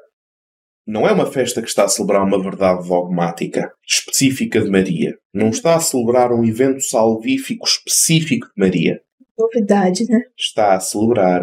não 0.86 1.06
é 1.06 1.12
uma 1.12 1.26
festa 1.26 1.62
que 1.62 1.68
está 1.68 1.84
a 1.84 1.88
celebrar 1.88 2.22
uma 2.22 2.42
verdade 2.42 2.86
dogmática 2.88 3.72
específica 3.86 4.60
de 4.60 4.70
Maria. 4.70 5.16
Não 5.32 5.48
está 5.48 5.76
a 5.76 5.80
celebrar 5.80 6.32
um 6.32 6.44
evento 6.44 6.82
salvífico 6.82 7.66
específico 7.66 8.46
de 8.46 8.52
Maria. 8.56 9.00
Novidade, 9.36 10.04
né? 10.08 10.20
Está 10.38 10.74
a 10.74 10.80
celebrar 10.80 11.42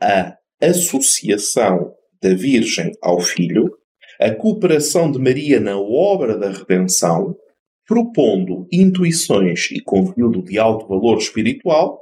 a 0.00 0.36
associação 0.60 1.94
da 2.20 2.34
Virgem 2.34 2.92
ao 3.02 3.20
Filho, 3.20 3.70
a 4.20 4.34
cooperação 4.34 5.10
de 5.10 5.18
Maria 5.18 5.60
na 5.60 5.78
obra 5.78 6.36
da 6.38 6.50
redenção, 6.50 7.36
propondo 7.86 8.66
intuições 8.72 9.70
e 9.70 9.80
conteúdo 9.80 10.42
de 10.42 10.58
alto 10.58 10.86
valor 10.86 11.18
espiritual 11.18 12.00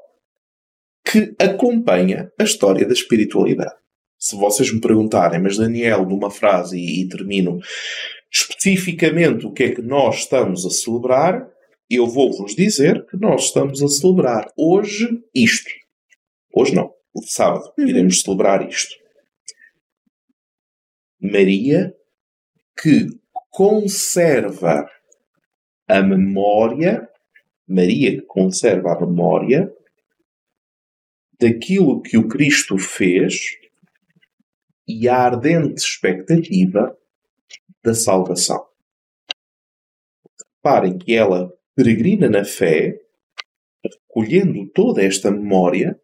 que 1.04 1.34
acompanha 1.38 2.30
a 2.38 2.44
história 2.44 2.86
da 2.86 2.92
espiritualidade. 2.92 3.74
Se 4.18 4.36
vocês 4.36 4.72
me 4.72 4.80
perguntarem, 4.80 5.40
mas 5.40 5.56
Daniel, 5.56 6.04
numa 6.06 6.30
frase 6.30 6.78
e, 6.78 7.02
e 7.02 7.08
termino, 7.08 7.58
especificamente 8.30 9.46
o 9.46 9.52
que 9.52 9.64
é 9.64 9.74
que 9.74 9.82
nós 9.82 10.18
estamos 10.18 10.64
a 10.66 10.70
celebrar, 10.70 11.48
eu 11.88 12.06
vou-vos 12.06 12.54
dizer 12.54 13.04
que 13.06 13.16
nós 13.16 13.44
estamos 13.46 13.82
a 13.82 13.88
celebrar 13.88 14.52
hoje 14.56 15.08
isto. 15.34 15.70
Hoje 16.54 16.74
não, 16.74 16.92
sábado, 17.24 17.72
Uhum. 17.78 17.88
iremos 17.88 18.20
celebrar 18.20 18.68
isto. 18.68 18.94
Maria 21.20 21.94
que 22.80 23.08
conserva 23.50 24.88
a 25.98 26.02
memória, 26.02 27.08
Maria 27.66 28.12
que 28.16 28.22
conserva 28.22 28.92
a 28.92 29.00
memória 29.00 29.72
daquilo 31.40 32.02
que 32.02 32.18
o 32.18 32.28
Cristo 32.28 32.76
fez 32.78 33.56
e 34.86 35.08
a 35.08 35.16
ardente 35.16 35.80
expectativa 35.80 36.96
da 37.82 37.94
salvação. 37.94 38.66
Reparem 40.56 40.98
que 40.98 41.14
ela 41.14 41.52
peregrina 41.74 42.28
na 42.28 42.44
fé, 42.44 43.00
recolhendo 43.82 44.68
toda 44.74 45.02
esta 45.02 45.30
memória 45.30 45.98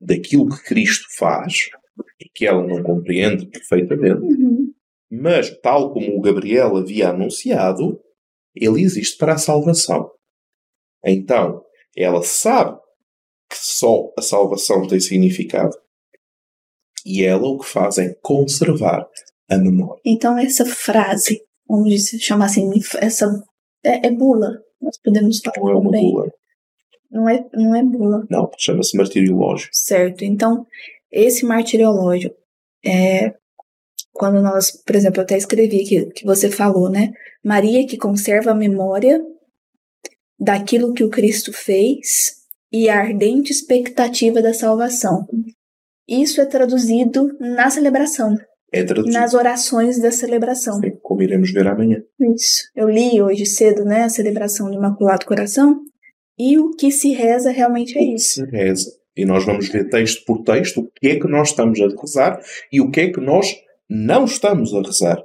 daquilo 0.00 0.48
que 0.48 0.62
Cristo 0.64 1.06
faz 1.18 1.68
e 2.20 2.28
que 2.28 2.46
ela 2.46 2.66
não 2.66 2.82
compreende 2.82 3.46
perfeitamente, 3.46 4.22
Uhum. 4.22 4.72
mas, 5.10 5.50
tal 5.60 5.92
como 5.92 6.16
o 6.16 6.20
Gabriel 6.20 6.76
havia 6.76 7.10
anunciado, 7.10 8.00
ele 8.54 8.82
existe 8.82 9.16
para 9.16 9.34
a 9.34 9.38
salvação. 9.38 10.10
Então, 11.04 11.62
ela 11.96 12.22
sabe 12.22 12.78
que 13.50 13.56
só 13.58 14.12
a 14.16 14.22
salvação 14.22 14.86
tem 14.86 15.00
significado. 15.00 15.76
E 17.04 17.22
ela 17.22 17.46
o 17.46 17.58
que 17.58 17.66
faz 17.66 17.98
é 17.98 18.14
conservar 18.22 19.06
a 19.50 19.58
memória. 19.58 20.00
Então, 20.04 20.38
essa 20.38 20.64
frase, 20.64 21.42
vamos 21.68 22.08
chamar 22.20 22.46
assim, 22.46 22.70
essa 22.98 23.26
é, 23.84 24.06
é 24.06 24.10
bula. 24.10 24.62
Nós 24.80 24.98
podemos 24.98 25.40
falar 25.40 25.74
Não 25.74 25.94
é 25.94 26.00
bula. 26.00 26.32
Não 27.10 27.28
é, 27.28 27.46
não 27.52 27.74
é 27.76 27.82
bula. 27.82 28.26
Não, 28.30 28.50
chama-se 28.58 28.96
martiriológio. 28.96 29.68
Certo. 29.72 30.24
Então, 30.24 30.66
esse 31.12 31.44
martiriológio, 31.44 32.34
é, 32.84 33.34
quando 34.14 34.40
nós, 34.40 34.70
por 34.70 34.94
exemplo, 34.96 35.20
eu 35.20 35.24
até 35.24 35.36
escrevi 35.36 35.82
aqui 35.82 36.06
que 36.12 36.24
você 36.24 36.48
falou, 36.48 36.88
né? 36.88 37.10
Maria 37.44 37.86
que 37.86 37.98
conserva 37.98 38.52
a 38.52 38.54
memória 38.54 39.20
daquilo 40.38 40.92
que 40.94 41.04
o 41.04 41.10
Cristo 41.10 41.52
fez 41.52 42.36
e 42.72 42.88
a 42.88 42.98
ardente 42.98 43.52
expectativa 43.52 44.40
da 44.40 44.54
salvação. 44.54 45.26
Isso 46.08 46.40
é 46.40 46.46
traduzido 46.46 47.36
na 47.40 47.70
celebração, 47.70 48.36
É 48.72 48.84
traduzido, 48.84 49.18
nas 49.18 49.34
orações 49.34 50.00
da 50.00 50.10
celebração. 50.10 50.80
como 51.02 51.22
iremos 51.22 51.50
ver 51.50 51.66
amanhã. 51.66 51.98
Isso. 52.34 52.64
Eu 52.76 52.88
li 52.88 53.20
hoje 53.20 53.46
cedo, 53.46 53.84
né, 53.84 54.02
a 54.04 54.08
celebração 54.08 54.70
do 54.70 54.74
Imaculado 54.76 55.26
Coração, 55.26 55.80
e 56.38 56.58
o 56.58 56.70
que 56.70 56.90
se 56.90 57.12
reza 57.12 57.50
realmente 57.50 57.98
é 57.98 58.02
isso. 58.02 58.34
Se 58.34 58.44
reza. 58.44 58.90
E 59.16 59.24
nós 59.24 59.44
vamos 59.44 59.68
ver 59.68 59.88
texto 59.88 60.24
por 60.24 60.42
texto 60.42 60.80
o 60.80 60.90
que 60.90 61.08
é 61.08 61.20
que 61.20 61.28
nós 61.28 61.50
estamos 61.50 61.80
a 61.80 61.86
rezar 61.86 62.40
e 62.72 62.80
o 62.80 62.90
que 62.90 63.00
é 63.00 63.12
que 63.12 63.20
nós 63.20 63.54
não 63.94 64.24
estamos 64.24 64.74
a 64.74 64.82
rezar. 64.82 65.22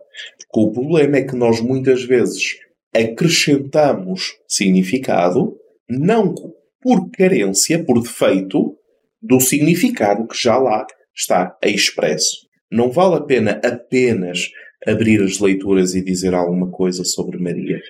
Porque 0.51 0.69
o 0.69 0.71
problema 0.71 1.17
é 1.17 1.23
que 1.23 1.35
nós 1.35 1.59
muitas 1.59 2.03
vezes 2.03 2.57
acrescentamos 2.95 4.33
significado, 4.47 5.57
não 5.89 6.33
por 6.81 7.09
carência, 7.11 7.83
por 7.83 8.01
defeito, 8.01 8.75
do 9.21 9.39
significado 9.39 10.27
que 10.27 10.37
já 10.37 10.57
lá 10.57 10.85
está 11.15 11.57
expresso. 11.63 12.47
Não 12.71 12.91
vale 12.91 13.15
a 13.15 13.21
pena 13.21 13.59
apenas 13.63 14.49
abrir 14.85 15.21
as 15.21 15.39
leituras 15.39 15.93
e 15.93 16.03
dizer 16.03 16.33
alguma 16.33 16.69
coisa 16.69 17.03
sobre 17.03 17.37
Maria. 17.37 17.81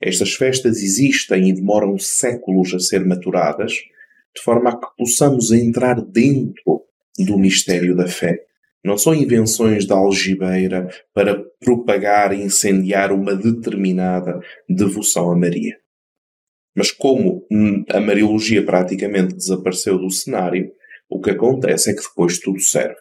Estas 0.00 0.34
festas 0.34 0.82
existem 0.82 1.48
e 1.48 1.52
demoram 1.52 1.96
séculos 1.98 2.74
a 2.74 2.80
ser 2.80 3.04
maturadas, 3.04 3.72
de 3.72 4.42
forma 4.42 4.70
a 4.70 4.76
que 4.76 4.88
possamos 4.98 5.52
entrar 5.52 6.00
dentro 6.00 6.82
do 7.18 7.38
mistério 7.38 7.94
da 7.94 8.08
fé. 8.08 8.44
Não 8.84 8.98
são 8.98 9.14
invenções 9.14 9.86
da 9.86 9.94
algibeira 9.94 10.88
para 11.14 11.40
propagar 11.60 12.32
e 12.32 12.42
incendiar 12.42 13.12
uma 13.12 13.34
determinada 13.34 14.40
devoção 14.68 15.30
a 15.30 15.36
Maria. 15.36 15.76
Mas 16.74 16.90
como 16.90 17.46
a 17.90 18.00
Mariologia 18.00 18.64
praticamente 18.64 19.34
desapareceu 19.34 19.98
do 19.98 20.10
cenário, 20.10 20.72
o 21.08 21.20
que 21.20 21.30
acontece 21.30 21.90
é 21.90 21.94
que 21.94 22.02
depois 22.02 22.38
tudo 22.38 22.58
serve. 22.60 22.96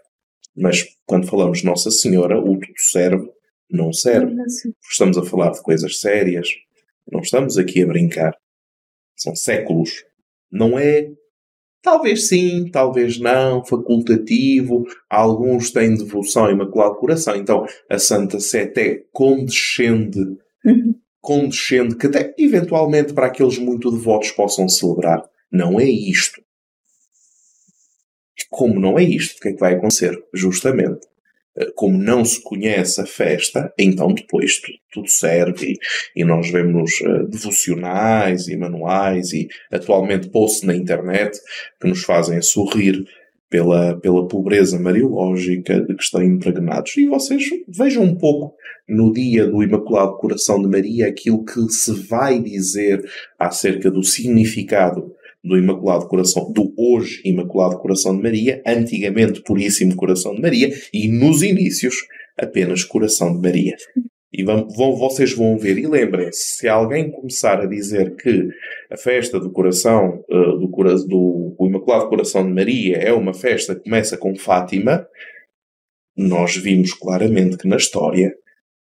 Mas 0.56 0.86
quando 1.06 1.28
falamos 1.28 1.64
Nossa 1.64 1.90
Senhora, 1.90 2.40
o 2.40 2.60
tudo 2.60 2.74
serve 2.78 3.30
não 3.72 3.94
serve. 3.94 4.36
Estamos 4.90 5.18
a 5.18 5.24
falar 5.24 5.52
de 5.52 5.62
coisas 5.62 6.00
sérias. 6.00 6.50
Não 7.10 7.22
estamos 7.22 7.58
aqui 7.58 7.82
a 7.82 7.88
brincar. 7.88 8.38
São 9.16 9.36
séculos. 9.36 10.04
Não 10.52 10.78
é 10.78 11.10
Talvez 11.82 12.28
sim, 12.28 12.70
talvez 12.72 13.20
não, 13.20 13.66
facultativo. 13.66 14.86
Alguns 15.10 15.72
têm 15.72 15.96
devoção 15.96 16.46
ao 16.46 16.52
Imaculado 16.52 16.96
Coração. 16.96 17.36
Então 17.36 17.66
a 17.90 17.98
Santa 17.98 18.40
Sé 18.40 18.64
até 18.64 19.04
condescende, 19.12 20.20
uhum. 20.64 20.96
condescende, 21.20 21.96
que 21.96 22.08
até 22.08 22.34
eventualmente 22.38 23.14
para 23.14 23.28
aqueles 23.28 23.58
muito 23.58 23.90
devotos 23.90 24.32
possam 24.32 24.70
celebrar. 24.70 25.24
Não 25.52 25.80
é 25.80 25.86
isto. 25.86 26.42
Como 28.50 28.80
não 28.80 29.00
é 29.00 29.04
isto, 29.04 29.38
o 29.38 29.42
que 29.42 29.50
é 29.50 29.54
que 29.54 29.60
vai 29.60 29.76
acontecer? 29.76 30.18
Justamente 30.34 31.11
como 31.76 31.98
não 31.98 32.24
se 32.24 32.42
conhece 32.42 33.02
a 33.02 33.06
festa, 33.06 33.74
então 33.78 34.14
depois 34.14 34.60
tudo, 34.60 34.78
tudo 34.94 35.10
serve 35.10 35.74
e, 36.16 36.24
nós 36.24 36.50
vemos 36.50 37.02
uh, 37.02 37.28
devocionais 37.28 38.48
e 38.48 38.56
manuais 38.56 39.34
e 39.34 39.48
atualmente 39.72 40.30
posts 40.30 40.64
na 40.64 40.76
internet 40.76 41.38
que 41.80 41.88
nos 41.88 42.04
fazem 42.04 42.42
sorrir 42.42 43.04
pela, 43.50 44.00
pela 44.00 44.28
pobreza 44.28 44.80
mariológica 44.80 45.82
de 45.82 45.94
que 45.94 46.04
estão 46.04 46.24
impregnados. 46.24 46.96
E 46.96 47.06
vocês 47.06 47.44
vejam 47.68 48.04
um 48.04 48.16
pouco 48.16 48.56
no 48.88 49.12
dia 49.12 49.46
do 49.46 49.62
Imaculado 49.62 50.18
Coração 50.18 50.62
de 50.62 50.70
Maria 50.70 51.08
aquilo 51.08 51.44
que 51.44 51.70
se 51.70 51.94
vai 52.08 52.40
dizer 52.40 53.04
acerca 53.38 53.92
do 53.92 54.04
significado 54.04 55.14
do 55.44 55.58
Imaculado 55.58 56.08
Coração, 56.08 56.52
do 56.52 56.74
hoje 56.78 57.22
Imaculado 57.26 57.80
Coração 57.80 58.16
de 58.16 58.22
Maria, 58.22 58.62
antigamente 58.66 59.42
Puríssimo 59.42 59.96
Coração 59.96 60.36
de 60.36 60.42
Maria 60.42 60.72
e 60.94 61.08
nos 61.08 61.42
inícios 61.42 61.96
apenas 62.38 62.84
Coração 62.84 63.34
de 63.34 63.42
Maria. 63.42 63.76
E 64.34 64.44
vão, 64.44 64.68
vão, 64.70 64.96
vocês 64.96 65.34
vão 65.34 65.58
ver, 65.58 65.78
e 65.78 65.86
lembrem-se, 65.86 66.58
se 66.58 66.68
alguém 66.68 67.12
começar 67.12 67.60
a 67.60 67.66
dizer 67.66 68.16
que 68.16 68.48
a 68.90 68.96
festa 68.96 69.38
do 69.40 69.52
coração, 69.52 70.24
uh, 70.30 70.58
do, 70.58 70.68
do, 70.68 71.56
do 71.60 71.68
Imaculado 71.68 72.08
Coração 72.08 72.46
de 72.46 72.54
Maria 72.54 72.98
é 72.98 73.12
uma 73.12 73.34
festa 73.34 73.76
que 73.76 73.84
começa 73.84 74.18
com 74.18 74.34
Fátima, 74.36 75.06
nós 76.16 76.56
vimos 76.56 76.94
claramente 76.94 77.58
que 77.58 77.68
na 77.68 77.76
história 77.76 78.34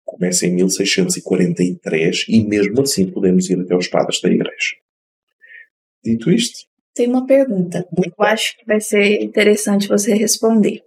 começa 0.03 0.47
em 0.47 0.55
1643 0.55 2.25
e 2.27 2.43
mesmo 2.43 2.81
assim 2.81 3.11
podemos 3.11 3.49
ir 3.49 3.59
até 3.59 3.75
os 3.75 3.87
padres 3.87 4.21
da 4.21 4.29
Igreja. 4.29 4.84
Dito 6.05 6.31
isto. 6.31 6.59
Tem 6.93 7.09
uma 7.09 7.25
pergunta. 7.25 7.85
Eu 7.97 8.25
acho 8.25 8.55
que 8.57 8.65
vai 8.65 8.79
ser 8.79 9.23
interessante 9.23 9.87
você 9.87 10.13
responder. 10.13 10.81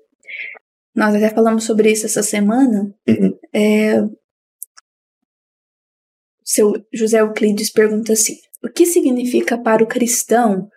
Nós 0.94 1.14
até 1.14 1.28
falamos 1.28 1.64
sobre 1.64 1.90
isso 1.90 2.06
essa 2.06 2.22
semana. 2.22 2.94
Uhum. 3.06 3.38
É, 3.52 4.02
seu 6.44 6.72
José 6.92 7.20
Euclides 7.20 7.70
pergunta 7.70 8.14
assim: 8.14 8.36
o 8.64 8.68
que 8.68 8.86
significa 8.86 9.58
para 9.58 9.84
o 9.84 9.86
cristão 9.86 10.68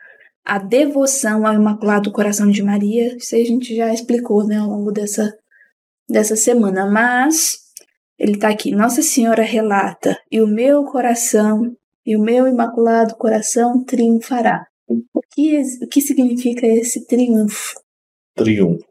a 0.43 0.57
devoção 0.57 1.47
ao 1.47 1.53
Imaculado 1.53 2.11
Coração 2.11 2.51
de 2.51 2.61
Maria? 2.61 3.15
Isso 3.15 3.35
a 3.35 3.39
gente 3.39 3.75
já 3.75 3.93
explicou 3.93 4.45
né, 4.45 4.57
ao 4.57 4.67
longo 4.67 4.91
dessa, 4.91 5.33
dessa 6.09 6.35
semana, 6.35 6.85
mas 6.85 7.57
ele 8.19 8.33
está 8.33 8.49
aqui. 8.49 8.71
Nossa 8.71 9.01
Senhora 9.01 9.43
relata: 9.43 10.19
e 10.29 10.41
o 10.41 10.47
meu 10.47 10.83
coração 10.83 11.75
e 12.05 12.15
o 12.15 12.21
meu 12.21 12.47
imaculado 12.47 13.15
coração 13.15 13.83
triunfará. 13.83 14.65
O 14.87 15.21
que, 15.31 15.61
o 15.81 15.87
que 15.87 16.01
significa 16.01 16.65
esse 16.67 17.05
triunfo? 17.05 17.79
Triunfo. 18.35 18.85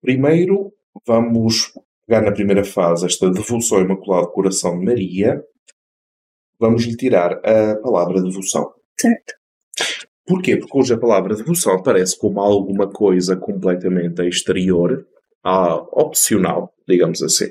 Primeiro, 0.00 0.72
vamos 1.06 1.72
pegar 2.06 2.22
na 2.22 2.32
primeira 2.32 2.64
fase 2.64 3.06
esta 3.06 3.30
devoção 3.30 3.78
ao 3.78 3.84
Imaculado 3.84 4.30
Coração 4.32 4.78
de 4.78 4.84
Maria. 4.84 5.42
Vamos 6.58 6.84
lhe 6.84 6.96
tirar 6.96 7.40
a 7.44 7.76
palavra 7.76 8.22
devoção. 8.22 8.72
Certo. 9.00 9.34
Porquê? 10.26 10.56
Porque 10.56 10.78
hoje 10.78 10.94
a 10.94 10.98
palavra 10.98 11.34
devoção 11.34 11.74
aparece 11.74 12.18
como 12.18 12.40
alguma 12.40 12.88
coisa 12.88 13.36
completamente 13.36 14.22
exterior, 14.22 15.06
opcional, 15.92 16.72
digamos 16.86 17.22
assim. 17.22 17.50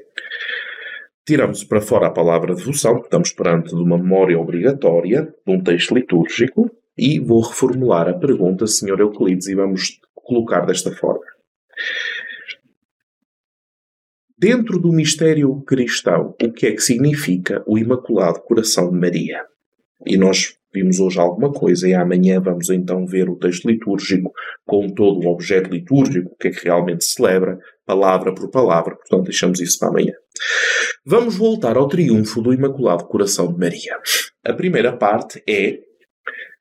Tiramos 1.32 1.64
para 1.64 1.80
fora 1.80 2.08
a 2.08 2.12
palavra 2.12 2.54
devoção, 2.54 2.98
estamos 2.98 3.32
perante 3.32 3.74
de 3.74 3.82
uma 3.82 3.98
memória 3.98 4.38
obrigatória, 4.38 5.34
de 5.48 5.54
um 5.54 5.64
texto 5.64 5.96
litúrgico, 5.96 6.70
e 6.98 7.22
vou 7.22 7.40
reformular 7.40 8.10
a 8.10 8.14
pergunta, 8.14 8.68
Sr. 8.68 9.00
Euclides, 9.00 9.48
e 9.48 9.56
vamos 9.56 10.02
colocar 10.14 10.66
desta 10.66 10.92
forma. 10.92 11.24
Dentro 14.38 14.78
do 14.78 14.92
mistério 14.92 15.62
cristão, 15.62 16.36
o 16.44 16.52
que 16.52 16.68
é 16.68 16.74
que 16.74 16.82
significa 16.82 17.64
o 17.66 17.78
Imaculado 17.78 18.42
Coração 18.42 18.92
de 18.92 19.00
Maria? 19.00 19.46
E 20.06 20.18
nós 20.18 20.58
vimos 20.74 21.00
hoje 21.00 21.18
alguma 21.18 21.54
coisa 21.54 21.88
e 21.88 21.94
amanhã 21.94 22.42
vamos 22.42 22.70
então 22.70 23.06
ver 23.06 23.30
o 23.30 23.38
texto 23.38 23.70
litúrgico 23.70 24.34
com 24.66 24.90
todo 24.90 25.26
o 25.26 25.32
objeto 25.32 25.70
litúrgico, 25.70 26.34
o 26.34 26.36
que 26.36 26.50
é 26.50 26.52
que 26.52 26.66
realmente 26.66 27.06
celebra, 27.06 27.58
palavra 27.86 28.36
por 28.36 28.52
palavra, 28.52 28.98
portanto 28.98 29.28
deixamos 29.28 29.62
isso 29.62 29.80
para 29.80 29.88
amanhã. 29.88 30.21
Vamos 31.06 31.36
voltar 31.36 31.78
ao 31.78 31.88
triunfo 31.88 32.42
do 32.42 32.54
Imaculado 32.54 33.06
Coração 33.06 33.52
de 33.52 33.60
Maria. 33.60 33.98
A 34.44 34.54
primeira 34.54 34.96
parte 34.96 35.44
é 35.48 35.80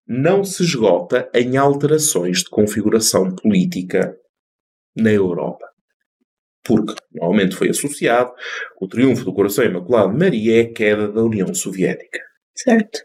não 0.06 0.42
se 0.42 0.64
esgota 0.64 1.30
em 1.34 1.56
alterações 1.56 2.38
de 2.38 2.50
configuração 2.50 3.34
política 3.34 4.16
na 4.96 5.12
Europa. 5.12 5.66
Porque 6.64 6.94
normalmente 7.12 7.54
foi 7.54 7.70
associado 7.70 8.32
o 8.80 8.88
triunfo 8.88 9.24
do 9.24 9.32
Coração 9.32 9.64
Imaculado 9.64 10.12
de 10.12 10.18
Maria 10.18 10.62
é 10.62 10.62
a 10.62 10.72
queda 10.72 11.08
da 11.12 11.22
União 11.22 11.54
Soviética. 11.54 12.20
Certo. 12.54 13.00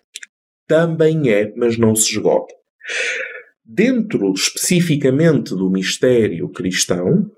Também 0.67 1.29
é, 1.31 1.53
mas 1.55 1.77
não 1.77 1.95
se 1.95 2.11
esgota. 2.11 2.53
Dentro 3.63 4.33
especificamente 4.33 5.51
do 5.51 5.69
mistério 5.69 6.49
cristão, 6.49 7.29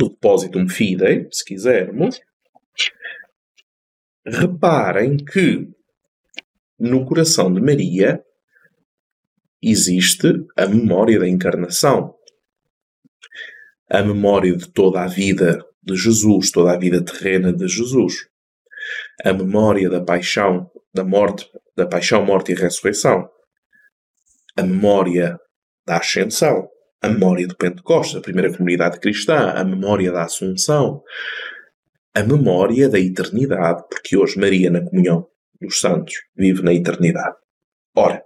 do 0.00 0.08
Depositum 0.08 0.66
Fidei, 0.66 1.28
se 1.30 1.44
quisermos, 1.44 2.18
reparem 4.26 5.18
que 5.18 5.68
no 6.78 7.04
coração 7.04 7.52
de 7.52 7.60
Maria 7.60 8.24
existe 9.62 10.46
a 10.56 10.66
memória 10.66 11.18
da 11.18 11.28
encarnação, 11.28 12.14
a 13.90 14.02
memória 14.02 14.56
de 14.56 14.70
toda 14.70 15.02
a 15.02 15.06
vida 15.06 15.62
de 15.82 15.94
Jesus, 15.94 16.50
toda 16.50 16.72
a 16.72 16.78
vida 16.78 17.04
terrena 17.04 17.52
de 17.52 17.68
Jesus, 17.68 18.26
a 19.22 19.34
memória 19.34 19.90
da 19.90 20.02
paixão, 20.02 20.70
da 20.94 21.04
morte, 21.04 21.46
da 21.76 21.86
paixão, 21.86 22.24
morte 22.24 22.52
e 22.52 22.54
ressurreição, 22.54 23.28
a 24.56 24.62
memória 24.62 25.38
da 25.86 25.98
ascensão, 25.98 26.70
a 27.02 27.08
memória 27.08 27.46
do 27.46 27.56
Pentecostes, 27.56 28.16
a 28.16 28.20
primeira 28.20 28.54
comunidade 28.54 29.00
cristã, 29.00 29.50
a 29.50 29.64
memória 29.64 30.12
da 30.12 30.24
Assunção, 30.24 31.02
a 32.14 32.22
memória 32.22 32.88
da 32.88 32.98
eternidade, 32.98 33.84
porque 33.88 34.16
hoje 34.16 34.38
Maria, 34.38 34.70
na 34.70 34.82
comunhão 34.82 35.26
dos 35.60 35.80
santos, 35.80 36.14
vive 36.36 36.62
na 36.62 36.74
eternidade. 36.74 37.36
Ora, 37.94 38.22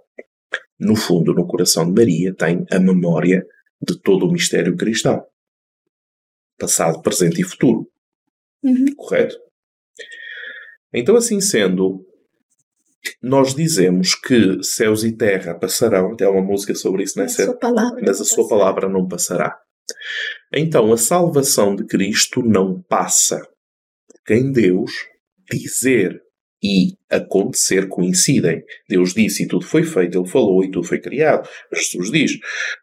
no 0.79 0.95
fundo, 0.95 1.33
no 1.33 1.47
coração 1.47 1.85
de 1.85 1.93
Maria, 1.93 2.33
tem 2.33 2.65
a 2.71 2.79
memória 2.79 3.45
de 3.81 3.97
todo 4.01 4.25
o 4.25 4.31
mistério 4.31 4.75
cristão. 4.75 5.25
Passado, 6.57 7.01
presente 7.01 7.41
e 7.41 7.43
futuro. 7.43 7.89
Uhum. 8.63 8.95
Correto? 8.95 9.37
Então, 10.93 11.15
assim 11.15 11.41
sendo, 11.41 12.05
nós 13.25 13.55
dizemos 13.55 14.13
que 14.13 14.61
céus 14.61 15.03
e 15.03 15.11
terra 15.11 15.55
passarão, 15.55 16.15
tem 16.15 16.27
uma 16.27 16.43
música 16.43 16.75
sobre 16.75 17.01
isso, 17.01 17.17
não 17.17 17.25
é? 17.25 17.53
Palavra 17.59 18.01
mas 18.05 18.21
a 18.21 18.23
sua 18.23 18.47
palavra 18.47 18.87
não 18.87 19.07
passará. 19.07 19.57
Então 20.53 20.93
a 20.93 20.97
salvação 20.97 21.75
de 21.75 21.85
Cristo 21.87 22.43
não 22.43 22.83
passa. 22.83 23.41
Porque 24.07 24.35
em 24.35 24.51
Deus, 24.51 24.91
dizer 25.51 26.21
e 26.63 26.97
acontecer 27.09 27.87
coincidem. 27.87 28.63
Deus 28.87 29.15
disse 29.15 29.43
e 29.43 29.47
tudo 29.47 29.65
foi 29.65 29.83
feito, 29.83 30.19
Ele 30.19 30.29
falou 30.29 30.63
e 30.63 30.69
tudo 30.69 30.87
foi 30.87 31.01
criado. 31.01 31.49
Jesus 31.73 32.11
diz: 32.11 32.31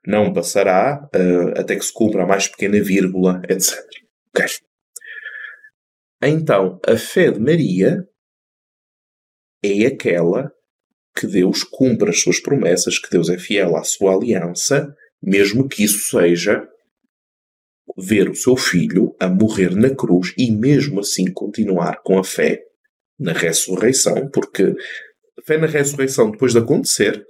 não 0.04 0.32
passará 0.32 1.08
uh, 1.14 1.60
até 1.60 1.76
que 1.76 1.84
se 1.84 1.92
cumpra 1.92 2.24
a 2.24 2.26
mais 2.26 2.48
pequena 2.48 2.82
vírgula, 2.82 3.40
etc. 3.48 3.78
Okay. 4.34 4.46
Então, 6.20 6.80
a 6.84 6.96
fé 6.96 7.30
de 7.30 7.38
Maria 7.38 8.04
é 9.62 9.86
aquela 9.86 10.52
que 11.14 11.26
Deus 11.26 11.62
cumpre 11.62 12.10
as 12.10 12.20
suas 12.20 12.40
promessas, 12.40 12.98
que 12.98 13.10
Deus 13.10 13.28
é 13.28 13.38
fiel 13.38 13.76
à 13.76 13.84
sua 13.84 14.14
aliança, 14.14 14.94
mesmo 15.22 15.68
que 15.68 15.84
isso 15.84 16.10
seja 16.10 16.66
ver 17.96 18.30
o 18.30 18.34
seu 18.34 18.56
filho 18.56 19.14
a 19.20 19.28
morrer 19.28 19.74
na 19.76 19.94
cruz 19.94 20.32
e 20.38 20.50
mesmo 20.50 21.00
assim 21.00 21.30
continuar 21.30 22.02
com 22.02 22.18
a 22.18 22.24
fé 22.24 22.62
na 23.18 23.32
ressurreição, 23.32 24.28
porque 24.30 24.74
fé 25.44 25.58
na 25.58 25.66
ressurreição 25.66 26.30
depois 26.30 26.52
de 26.52 26.58
acontecer, 26.58 27.24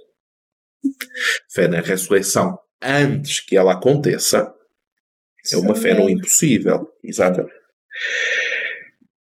fé 1.51 1.67
na 1.67 1.81
ressurreição 1.81 2.57
antes 2.81 3.41
que 3.41 3.57
ela 3.57 3.73
aconteça, 3.73 4.53
é 5.51 5.57
uma 5.57 5.75
fé 5.75 5.93
no 5.93 6.09
impossível. 6.09 6.89
Exatamente. 7.03 7.53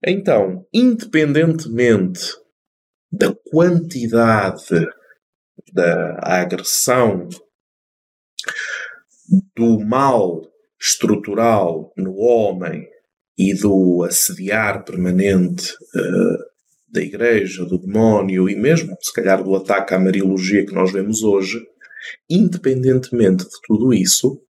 Então, 0.05 0.65
independentemente 0.73 2.40
da 3.11 3.33
quantidade 3.49 4.87
da 5.73 6.17
agressão, 6.21 7.27
do 9.55 9.79
mal 9.79 10.41
estrutural 10.79 11.93
no 11.95 12.15
homem 12.15 12.87
e 13.37 13.53
do 13.53 14.03
assediar 14.03 14.83
permanente 14.83 15.73
uh, 15.73 16.51
da 16.89 17.01
igreja, 17.01 17.65
do 17.65 17.77
demónio 17.77 18.49
e 18.49 18.55
mesmo, 18.55 18.95
se 19.01 19.13
calhar, 19.13 19.43
do 19.43 19.55
ataque 19.55 19.93
à 19.93 19.99
mariologia 19.99 20.65
que 20.65 20.73
nós 20.73 20.91
vemos 20.91 21.23
hoje, 21.23 21.61
independentemente 22.29 23.43
de 23.43 23.61
tudo 23.65 23.93
isso, 23.93 24.41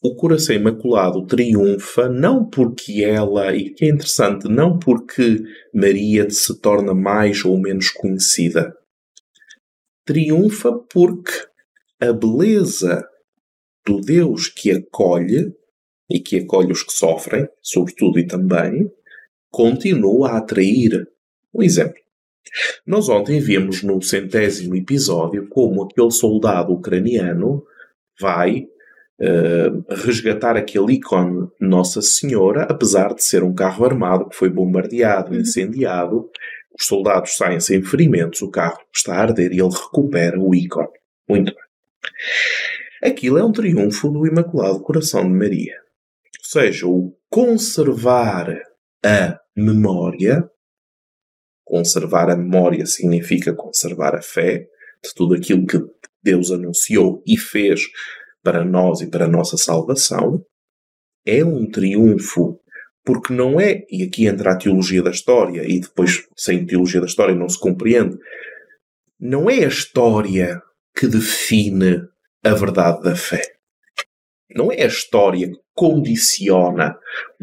o 0.00 0.14
coração 0.14 0.54
imaculado 0.54 1.26
triunfa 1.26 2.08
não 2.08 2.44
porque 2.48 3.04
ela, 3.04 3.54
e 3.54 3.70
que 3.70 3.84
é 3.84 3.88
interessante, 3.88 4.48
não 4.48 4.78
porque 4.78 5.42
Maria 5.74 6.30
se 6.30 6.58
torna 6.60 6.94
mais 6.94 7.44
ou 7.44 7.58
menos 7.58 7.90
conhecida. 7.90 8.76
Triunfa 10.04 10.72
porque 10.72 11.32
a 12.00 12.12
beleza 12.12 13.04
do 13.84 14.00
Deus 14.00 14.48
que 14.48 14.70
acolhe 14.70 15.52
e 16.08 16.20
que 16.20 16.38
acolhe 16.38 16.72
os 16.72 16.82
que 16.82 16.92
sofrem, 16.92 17.48
sobretudo 17.60 18.18
e 18.18 18.26
também, 18.26 18.90
continua 19.50 20.30
a 20.30 20.38
atrair. 20.38 21.08
Um 21.52 21.62
exemplo. 21.62 22.00
Nós 22.86 23.08
ontem 23.08 23.40
vimos 23.40 23.82
no 23.82 24.00
centésimo 24.00 24.76
episódio 24.76 25.48
como 25.48 25.82
aquele 25.82 26.10
soldado 26.10 26.72
ucraniano 26.72 27.64
vai 28.18 28.66
uh, 29.20 29.94
resgatar 30.04 30.56
aquele 30.56 30.94
ícone 30.94 31.48
Nossa 31.60 32.00
Senhora, 32.00 32.62
apesar 32.64 33.14
de 33.14 33.22
ser 33.22 33.42
um 33.42 33.54
carro 33.54 33.84
armado 33.84 34.28
que 34.28 34.36
foi 34.36 34.48
bombardeado, 34.48 35.32
uhum. 35.32 35.40
incendiado. 35.40 36.30
Os 36.78 36.86
soldados 36.86 37.36
saem 37.36 37.60
sem 37.60 37.82
ferimentos, 37.82 38.40
o 38.42 38.50
carro 38.50 38.78
está 38.94 39.14
a 39.14 39.22
arder 39.22 39.52
e 39.52 39.60
ele 39.60 39.70
recupera 39.70 40.38
o 40.38 40.54
ícone. 40.54 40.88
Muito 41.28 41.52
bem. 41.54 43.10
Aquilo 43.10 43.38
é 43.38 43.44
um 43.44 43.52
triunfo 43.52 44.10
do 44.10 44.26
Imaculado 44.26 44.80
Coração 44.80 45.22
de 45.22 45.36
Maria. 45.36 45.74
Ou 46.38 46.44
seja, 46.44 46.86
o 46.86 47.16
conservar 47.28 48.60
a 49.04 49.38
memória. 49.56 50.48
Conservar 51.64 52.30
a 52.30 52.36
memória 52.36 52.86
significa 52.86 53.52
conservar 53.52 54.14
a 54.14 54.22
fé 54.22 54.66
de 55.04 55.14
tudo 55.14 55.34
aquilo 55.34 55.66
que 55.66 55.78
Deus 56.22 56.50
anunciou 56.50 57.22
e 57.26 57.36
fez 57.36 57.82
para 58.48 58.64
nós 58.64 59.02
e 59.02 59.10
para 59.10 59.26
a 59.26 59.28
nossa 59.28 59.58
salvação. 59.58 60.42
É 61.26 61.44
um 61.44 61.70
triunfo 61.70 62.58
porque 63.04 63.34
não 63.34 63.60
é, 63.60 63.84
e 63.90 64.02
aqui 64.02 64.26
entra 64.26 64.52
a 64.52 64.56
teologia 64.56 65.02
da 65.02 65.10
história, 65.10 65.62
e 65.66 65.80
depois, 65.80 66.26
sem 66.34 66.64
teologia 66.66 67.00
da 67.00 67.06
história, 67.06 67.34
não 67.34 67.48
se 67.48 67.58
compreende, 67.58 68.16
não 69.20 69.50
é 69.50 69.64
a 69.64 69.68
história 69.68 70.62
que 70.96 71.06
define 71.06 72.02
a 72.42 72.54
verdade 72.54 73.02
da 73.02 73.14
fé. 73.14 73.42
Não 74.54 74.72
é 74.72 74.82
a 74.82 74.86
história 74.86 75.46
que 75.46 75.58
condiciona 75.74 76.98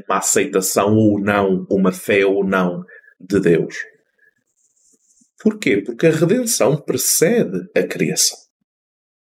uma 0.07 0.17
aceitação 0.17 0.95
ou 0.95 1.19
não, 1.19 1.67
uma 1.69 1.91
fé 1.91 2.25
ou 2.25 2.43
não 2.43 2.83
de 3.19 3.39
Deus. 3.39 3.75
Porquê? 5.39 5.83
Porque 5.85 6.07
a 6.07 6.11
redenção 6.11 6.77
precede 6.77 7.69
a 7.75 7.83
criação. 7.83 8.44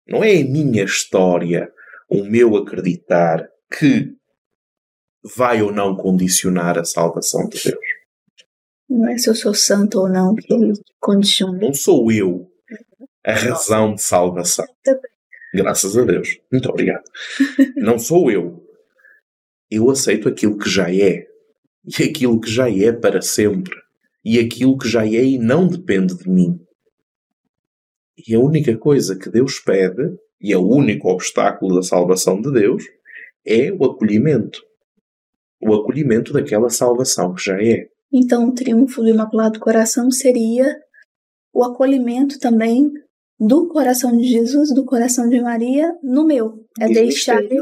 Não 0.08 0.24
é 0.24 0.42
a 0.42 0.46
minha 0.46 0.84
história, 0.84 1.72
o 2.10 2.24
meu 2.24 2.56
acreditar, 2.56 3.48
que 3.78 4.14
vai 5.36 5.62
ou 5.62 5.72
não 5.72 5.96
condicionar 5.96 6.78
a 6.78 6.86
salvação 6.86 7.48
de 7.50 7.62
Deus. 7.64 7.86
Não 8.88 9.10
é 9.10 9.18
se 9.18 9.30
eu 9.30 9.36
sou 9.36 9.54
santo 9.54 10.00
ou 10.00 10.10
não 10.10 10.36
que 10.36 10.54
ele 10.54 10.74
condiciona. 11.00 11.58
Não 11.60 11.74
sou 11.74 12.12
eu 12.12 12.48
a 13.26 13.34
razão 13.34 13.96
de 13.96 14.04
salvação. 14.04 14.66
Graças 15.54 15.98
a 15.98 16.04
Deus. 16.04 16.38
Muito 16.52 16.70
obrigado. 16.70 17.04
Não 17.76 17.98
sou 17.98 18.30
eu. 18.30 18.64
Eu 19.72 19.90
aceito 19.90 20.30
aquilo 20.30 20.58
que 20.58 20.70
já 20.70 20.94
é. 20.94 21.26
E 22.00 22.04
aquilo 22.04 22.40
que 22.40 22.50
já 22.50 22.70
é 22.70 22.92
para 22.92 23.22
sempre. 23.22 23.74
E 24.24 24.38
aquilo 24.38 24.78
que 24.78 24.88
já 24.88 25.06
é 25.06 25.24
e 25.24 25.38
não 25.38 25.68
depende 25.68 26.18
de 26.18 26.30
mim. 26.30 26.60
E 28.28 28.34
a 28.36 28.40
única 28.40 28.76
coisa 28.78 29.18
que 29.18 29.30
Deus 29.30 29.60
pede, 29.60 30.16
e 30.42 30.54
é 30.54 30.58
o 30.58 30.68
único 30.68 31.10
obstáculo 31.10 31.76
da 31.76 31.84
salvação 31.84 32.42
de 32.42 32.52
Deus, 32.52 32.84
é 33.46 33.72
o 33.72 33.86
acolhimento. 33.86 34.62
O 35.62 35.74
acolhimento 35.74 36.34
daquela 36.34 36.70
salvação 36.70 37.34
que 37.34 37.44
já 37.44 37.62
é. 37.62 37.88
Então, 38.12 38.48
o 38.48 38.54
triunfo 38.54 39.02
do 39.02 39.10
Imaculado 39.10 39.60
Coração 39.60 40.10
seria 40.12 40.76
o 41.54 41.64
acolhimento 41.64 42.40
também 42.40 42.92
do 43.40 43.68
coração 43.68 44.16
de 44.16 44.26
Jesus, 44.26 44.74
do 44.74 44.86
coração 44.86 45.28
de 45.28 45.42
Maria, 45.42 45.94
no 46.02 46.26
meu. 46.26 46.66
É 46.80 46.88
deixar 46.88 47.42
de 47.42 47.62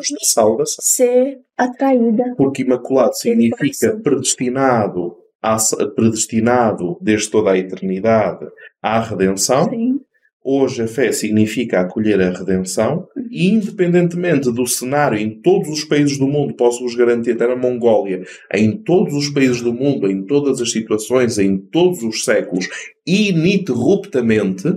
ser 0.79 1.39
atraída. 1.57 2.33
Porque 2.35 2.63
imaculado 2.63 3.15
significa 3.15 3.99
predestinado, 4.01 5.15
a, 5.41 5.57
predestinado 5.95 6.97
desde 7.01 7.29
toda 7.29 7.51
a 7.51 7.57
eternidade 7.57 8.45
à 8.81 8.99
redenção. 8.99 9.69
Sim. 9.69 9.99
Hoje 10.45 10.82
a 10.82 10.88
fé 10.88 11.13
significa 11.13 11.79
acolher 11.79 12.19
a 12.19 12.29
redenção 12.29 13.08
e 13.32 13.47
independentemente 13.47 14.51
do 14.51 14.67
cenário 14.67 15.17
em 15.17 15.41
todos 15.41 15.69
os 15.69 15.86
países 15.86 16.17
do 16.17 16.27
mundo, 16.27 16.53
posso-vos 16.53 16.95
garantir, 16.95 17.32
até 17.32 17.47
na 17.47 17.56
Mongólia, 17.56 18.27
em 18.53 18.84
todos 18.84 19.13
os 19.13 19.29
países 19.29 19.62
do 19.62 19.73
mundo, 19.73 20.12
em 20.12 20.25
todas 20.25 20.60
as 20.60 20.69
situações, 20.69 21.38
em 21.38 21.58
todos 21.58 22.03
os 22.03 22.25
séculos, 22.25 22.67
ininterruptamente, 23.08 24.67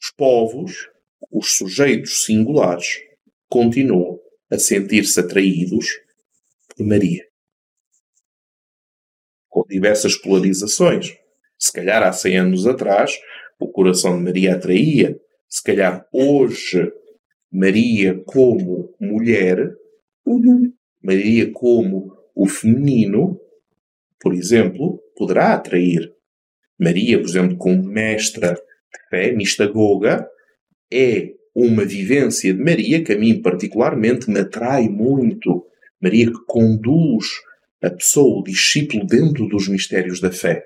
os 0.00 0.12
povos, 0.16 0.88
os 1.32 1.56
sujeitos 1.56 2.24
singulares, 2.24 3.00
continuam 3.48 4.20
a 4.48 4.56
sentir-se 4.58 5.18
atraídos 5.18 5.86
por 6.68 6.86
Maria. 6.86 7.26
Com 9.48 9.64
diversas 9.68 10.16
polarizações. 10.16 11.18
Se 11.58 11.72
calhar 11.72 12.02
há 12.02 12.12
100 12.12 12.38
anos 12.38 12.66
atrás 12.66 13.18
o 13.58 13.66
coração 13.68 14.16
de 14.16 14.24
Maria 14.24 14.54
atraía. 14.54 15.18
Se 15.48 15.62
calhar 15.62 16.06
hoje 16.12 16.92
Maria 17.50 18.22
como 18.24 18.94
mulher. 19.00 19.74
Maria 21.02 21.50
como 21.52 22.12
o 22.34 22.46
feminino, 22.46 23.40
por 24.20 24.34
exemplo, 24.34 25.02
poderá 25.16 25.54
atrair. 25.54 26.12
Maria, 26.78 27.18
por 27.18 27.28
exemplo, 27.28 27.56
como 27.56 27.82
mestra 27.82 28.56
fé, 29.10 29.32
mistagoga, 29.32 30.28
é 30.92 31.32
uma 31.54 31.84
vivência 31.84 32.54
de 32.54 32.62
Maria 32.62 33.02
que 33.02 33.12
a 33.12 33.18
mim 33.18 33.40
particularmente 33.42 34.30
me 34.30 34.40
atrai 34.40 34.88
muito. 34.88 35.66
Maria 36.00 36.26
que 36.26 36.44
conduz 36.46 37.26
a 37.82 37.90
pessoa, 37.90 38.40
o 38.40 38.44
discípulo, 38.44 39.06
dentro 39.06 39.48
dos 39.48 39.66
mistérios 39.68 40.20
da 40.20 40.30
fé. 40.30 40.64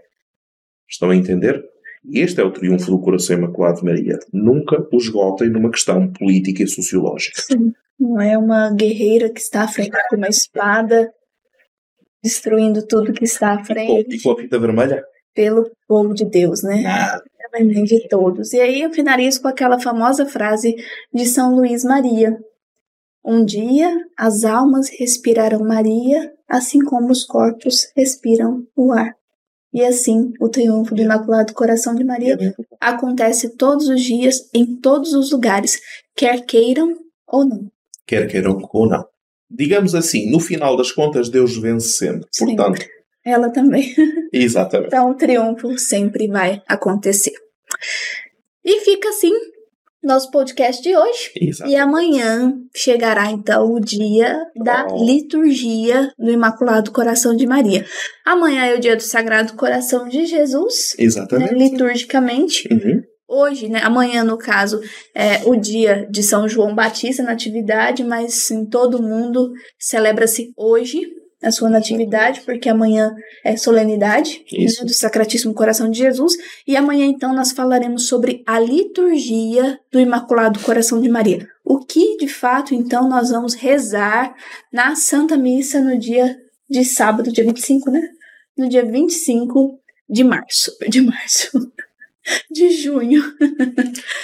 Estão 0.93 1.09
a 1.09 1.17
entender? 1.17 1.65
Este 2.13 2.41
é 2.43 2.45
o 2.45 2.51
triunfo 2.51 2.91
do 2.91 3.01
coração 3.01 3.39
imaculado 3.39 3.79
de 3.79 3.85
Maria. 3.85 4.19
Nunca 4.33 4.87
o 4.93 4.97
esgotem 4.97 5.49
numa 5.49 5.71
questão 5.71 6.13
política 6.13 6.63
e 6.63 6.69
sociológica. 6.69 7.41
Sim. 7.41 7.73
Não 7.99 8.21
é 8.21 8.37
uma 8.37 8.71
guerreira 8.75 9.31
que 9.31 9.41
está 9.41 9.63
à 9.63 9.69
frente 9.69 9.97
com 10.11 10.17
uma 10.17 10.29
espada, 10.29 11.11
destruindo 12.23 12.87
tudo 12.87 13.13
que 13.13 13.25
está 13.25 13.53
à 13.55 13.65
frente. 13.65 14.17
E 14.17 14.21
com 14.21 14.33
a 14.33 14.37
fita 14.37 14.59
vermelha? 14.59 15.03
Pelo 15.35 15.71
povo 15.89 16.13
de 16.13 16.25
Deus, 16.25 16.63
né? 16.63 16.85
Ah, 16.85 17.23
de 17.61 18.09
todos. 18.09 18.53
E 18.53 18.61
aí 18.61 18.83
eu 18.83 18.93
finalizo 18.93 19.41
com 19.41 19.49
aquela 19.49 19.79
famosa 19.79 20.27
frase 20.27 20.75
de 21.15 21.25
São 21.27 21.55
Luís 21.55 21.85
Maria. 21.85 22.37
Um 23.25 23.45
dia 23.45 23.95
as 24.19 24.45
almas 24.45 24.91
respirarão 24.99 25.61
Maria, 25.61 26.33
assim 26.49 26.81
como 26.81 27.11
os 27.13 27.25
corpos 27.25 27.87
respiram 27.97 28.67
o 28.77 28.93
ar. 28.93 29.15
E 29.73 29.83
assim, 29.83 30.33
o 30.39 30.49
triunfo 30.49 30.95
do 30.95 31.01
Imaculado 31.01 31.55
Coração 31.55 31.95
de 31.95 32.05
Maria 32.05 32.37
acontece 32.81 33.57
todos 33.57 33.89
os 33.89 34.03
dias, 34.03 34.49
em 34.53 34.77
todos 34.77 35.15
os 35.15 35.33
lugares, 35.33 35.81
quer 36.15 36.45
queiram 36.45 36.95
ou 37.27 37.45
não. 37.45 37.71
Quer 38.07 38.29
queiram 38.29 38.59
ou 38.73 38.87
não. 38.87 39.05
Digamos 39.51 39.95
assim, 39.95 40.31
no 40.31 40.41
final 40.41 40.77
das 40.77 40.93
contas, 40.93 41.29
Deus 41.29 41.57
vence 41.57 41.89
sempre. 41.97 42.27
Portanto, 42.39 42.85
Ela 43.25 43.51
também. 43.51 43.95
Exatamente. 44.33 44.89
Então 44.89 45.11
o 45.11 45.15
triunfo 45.15 45.79
sempre 45.79 46.27
vai 46.29 46.63
acontecer. 46.69 47.33
E 48.65 48.81
fica 48.81 49.09
assim 49.09 49.33
nosso 50.03 50.31
podcast 50.31 50.83
de 50.83 50.97
hoje. 50.97 51.31
Exatamente. 51.41 51.75
E 51.75 51.77
amanhã 51.81 52.55
chegará 52.75 53.31
então 53.31 53.73
o 53.73 53.81
dia 53.81 54.39
da 54.65 54.87
Oh. 54.91 55.05
liturgia 55.05 56.13
do 56.19 56.31
Imaculado 56.31 56.91
Coração 56.91 57.37
de 57.37 57.47
Maria. 57.47 57.85
Amanhã 58.25 58.65
é 58.67 58.75
o 58.75 58.81
dia 58.81 58.97
do 58.97 59.03
Sagrado 59.03 59.55
Coração 59.55 60.09
de 60.09 60.27
Jesus, 60.27 60.95
né, 60.99 61.05
Exatamente. 61.05 61.55
liturgicamente. 61.55 62.69
Uhum. 62.73 63.03
Hoje, 63.29 63.69
né, 63.69 63.81
amanhã 63.83 64.23
no 64.25 64.37
caso, 64.37 64.81
é 65.15 65.41
o 65.47 65.57
dia 65.57 66.07
de 66.11 66.23
São 66.23 66.47
João 66.47 66.75
Batista, 66.75 67.23
natividade, 67.23 68.05
mas 68.05 68.51
em 68.51 68.67
todo 68.67 69.03
mundo 69.03 69.51
celebra-se 69.79 70.53
hoje 70.57 71.01
a 71.43 71.51
sua 71.51 71.69
natividade, 71.69 72.43
porque 72.43 72.69
amanhã 72.69 73.15
é 73.45 73.57
solenidade 73.57 74.45
né, 74.53 74.85
do 74.85 74.95
Sacratíssimo 74.95 75.53
Coração 75.53 75.91
de 75.91 75.99
Jesus. 75.99 76.35
E 76.67 76.77
amanhã, 76.77 77.05
então, 77.05 77.35
nós 77.35 77.53
falaremos 77.53 78.07
sobre 78.07 78.43
a 78.47 78.61
liturgia 78.61 79.79
do 79.91 79.99
Imaculado 79.99 80.61
Coração 80.61 81.01
de 81.01 81.09
Maria. 81.09 81.47
O 81.65 81.81
que, 81.81 82.17
de 82.17 82.29
fato, 82.29 82.75
então, 82.75 83.09
nós 83.09 83.31
vamos 83.31 83.55
rezar 83.55 84.35
na 84.73 84.95
Santa 84.95 85.37
Missa 85.37 85.81
no 85.81 85.99
dia 85.99 86.37
de 86.71 86.85
sábado, 86.85 87.33
dia 87.33 87.45
25, 87.45 87.91
né? 87.91 88.09
No 88.57 88.69
dia 88.69 88.85
25 88.85 89.79
de 90.09 90.25
março. 90.25 90.71
De 90.89 91.01
março. 91.01 91.51
De 92.51 92.71
junho. 92.71 93.23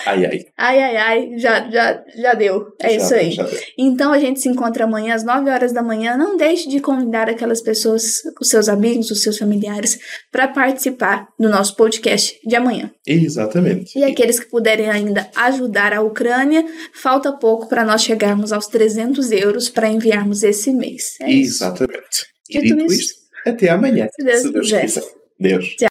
Ai, 0.06 0.24
ai. 0.26 0.44
Ai, 0.56 0.82
ai, 0.82 0.96
ai, 0.96 1.38
já, 1.38 1.68
já, 1.70 2.04
já 2.16 2.34
deu. 2.34 2.66
É 2.80 2.90
Já- 2.90 2.96
isso 2.96 3.14
aí. 3.14 3.36
Então 3.76 4.12
a 4.12 4.18
gente 4.18 4.40
se 4.40 4.48
encontra 4.48 4.84
amanhã 4.84 5.14
às 5.14 5.24
9 5.24 5.50
horas 5.50 5.72
da 5.72 5.82
manhã. 5.82 6.16
Não 6.16 6.36
deixe 6.36 6.68
de 6.68 6.80
convidar 6.80 7.28
aquelas 7.28 7.60
pessoas, 7.60 8.22
os 8.40 8.48
seus 8.48 8.68
amigos, 8.68 9.10
os 9.10 9.22
seus 9.22 9.36
familiares, 9.38 9.98
para 10.30 10.48
participar 10.48 11.28
do 11.38 11.48
nosso 11.48 11.74
podcast 11.76 12.38
de 12.46 12.54
amanhã. 12.56 12.90
Exatamente. 13.06 13.98
E 13.98 14.04
aqueles 14.04 14.38
que 14.38 14.46
puderem 14.48 14.88
ainda 14.90 15.28
ajudar 15.34 15.92
a 15.92 16.00
Ucrânia, 16.00 16.64
falta 16.92 17.32
pouco 17.32 17.68
para 17.68 17.84
nós 17.84 18.02
chegarmos 18.02 18.52
aos 18.52 18.66
300 18.68 19.30
euros 19.32 19.68
para 19.68 19.88
enviarmos 19.88 20.42
esse 20.42 20.72
mês. 20.72 21.16
É 21.20 21.30
isso. 21.30 21.64
Exatamente. 21.64 22.26
E 22.50 22.60
Dito 22.60 22.76
dito 22.76 22.92
isso, 22.92 23.00
isto, 23.02 23.14
até 23.46 23.68
amanhã. 23.68 24.08
se 24.14 24.24
Deus 24.24 24.40
se 24.42 24.52
Deus 24.52 24.70
quiser. 24.70 25.02
Deus. 25.40 25.76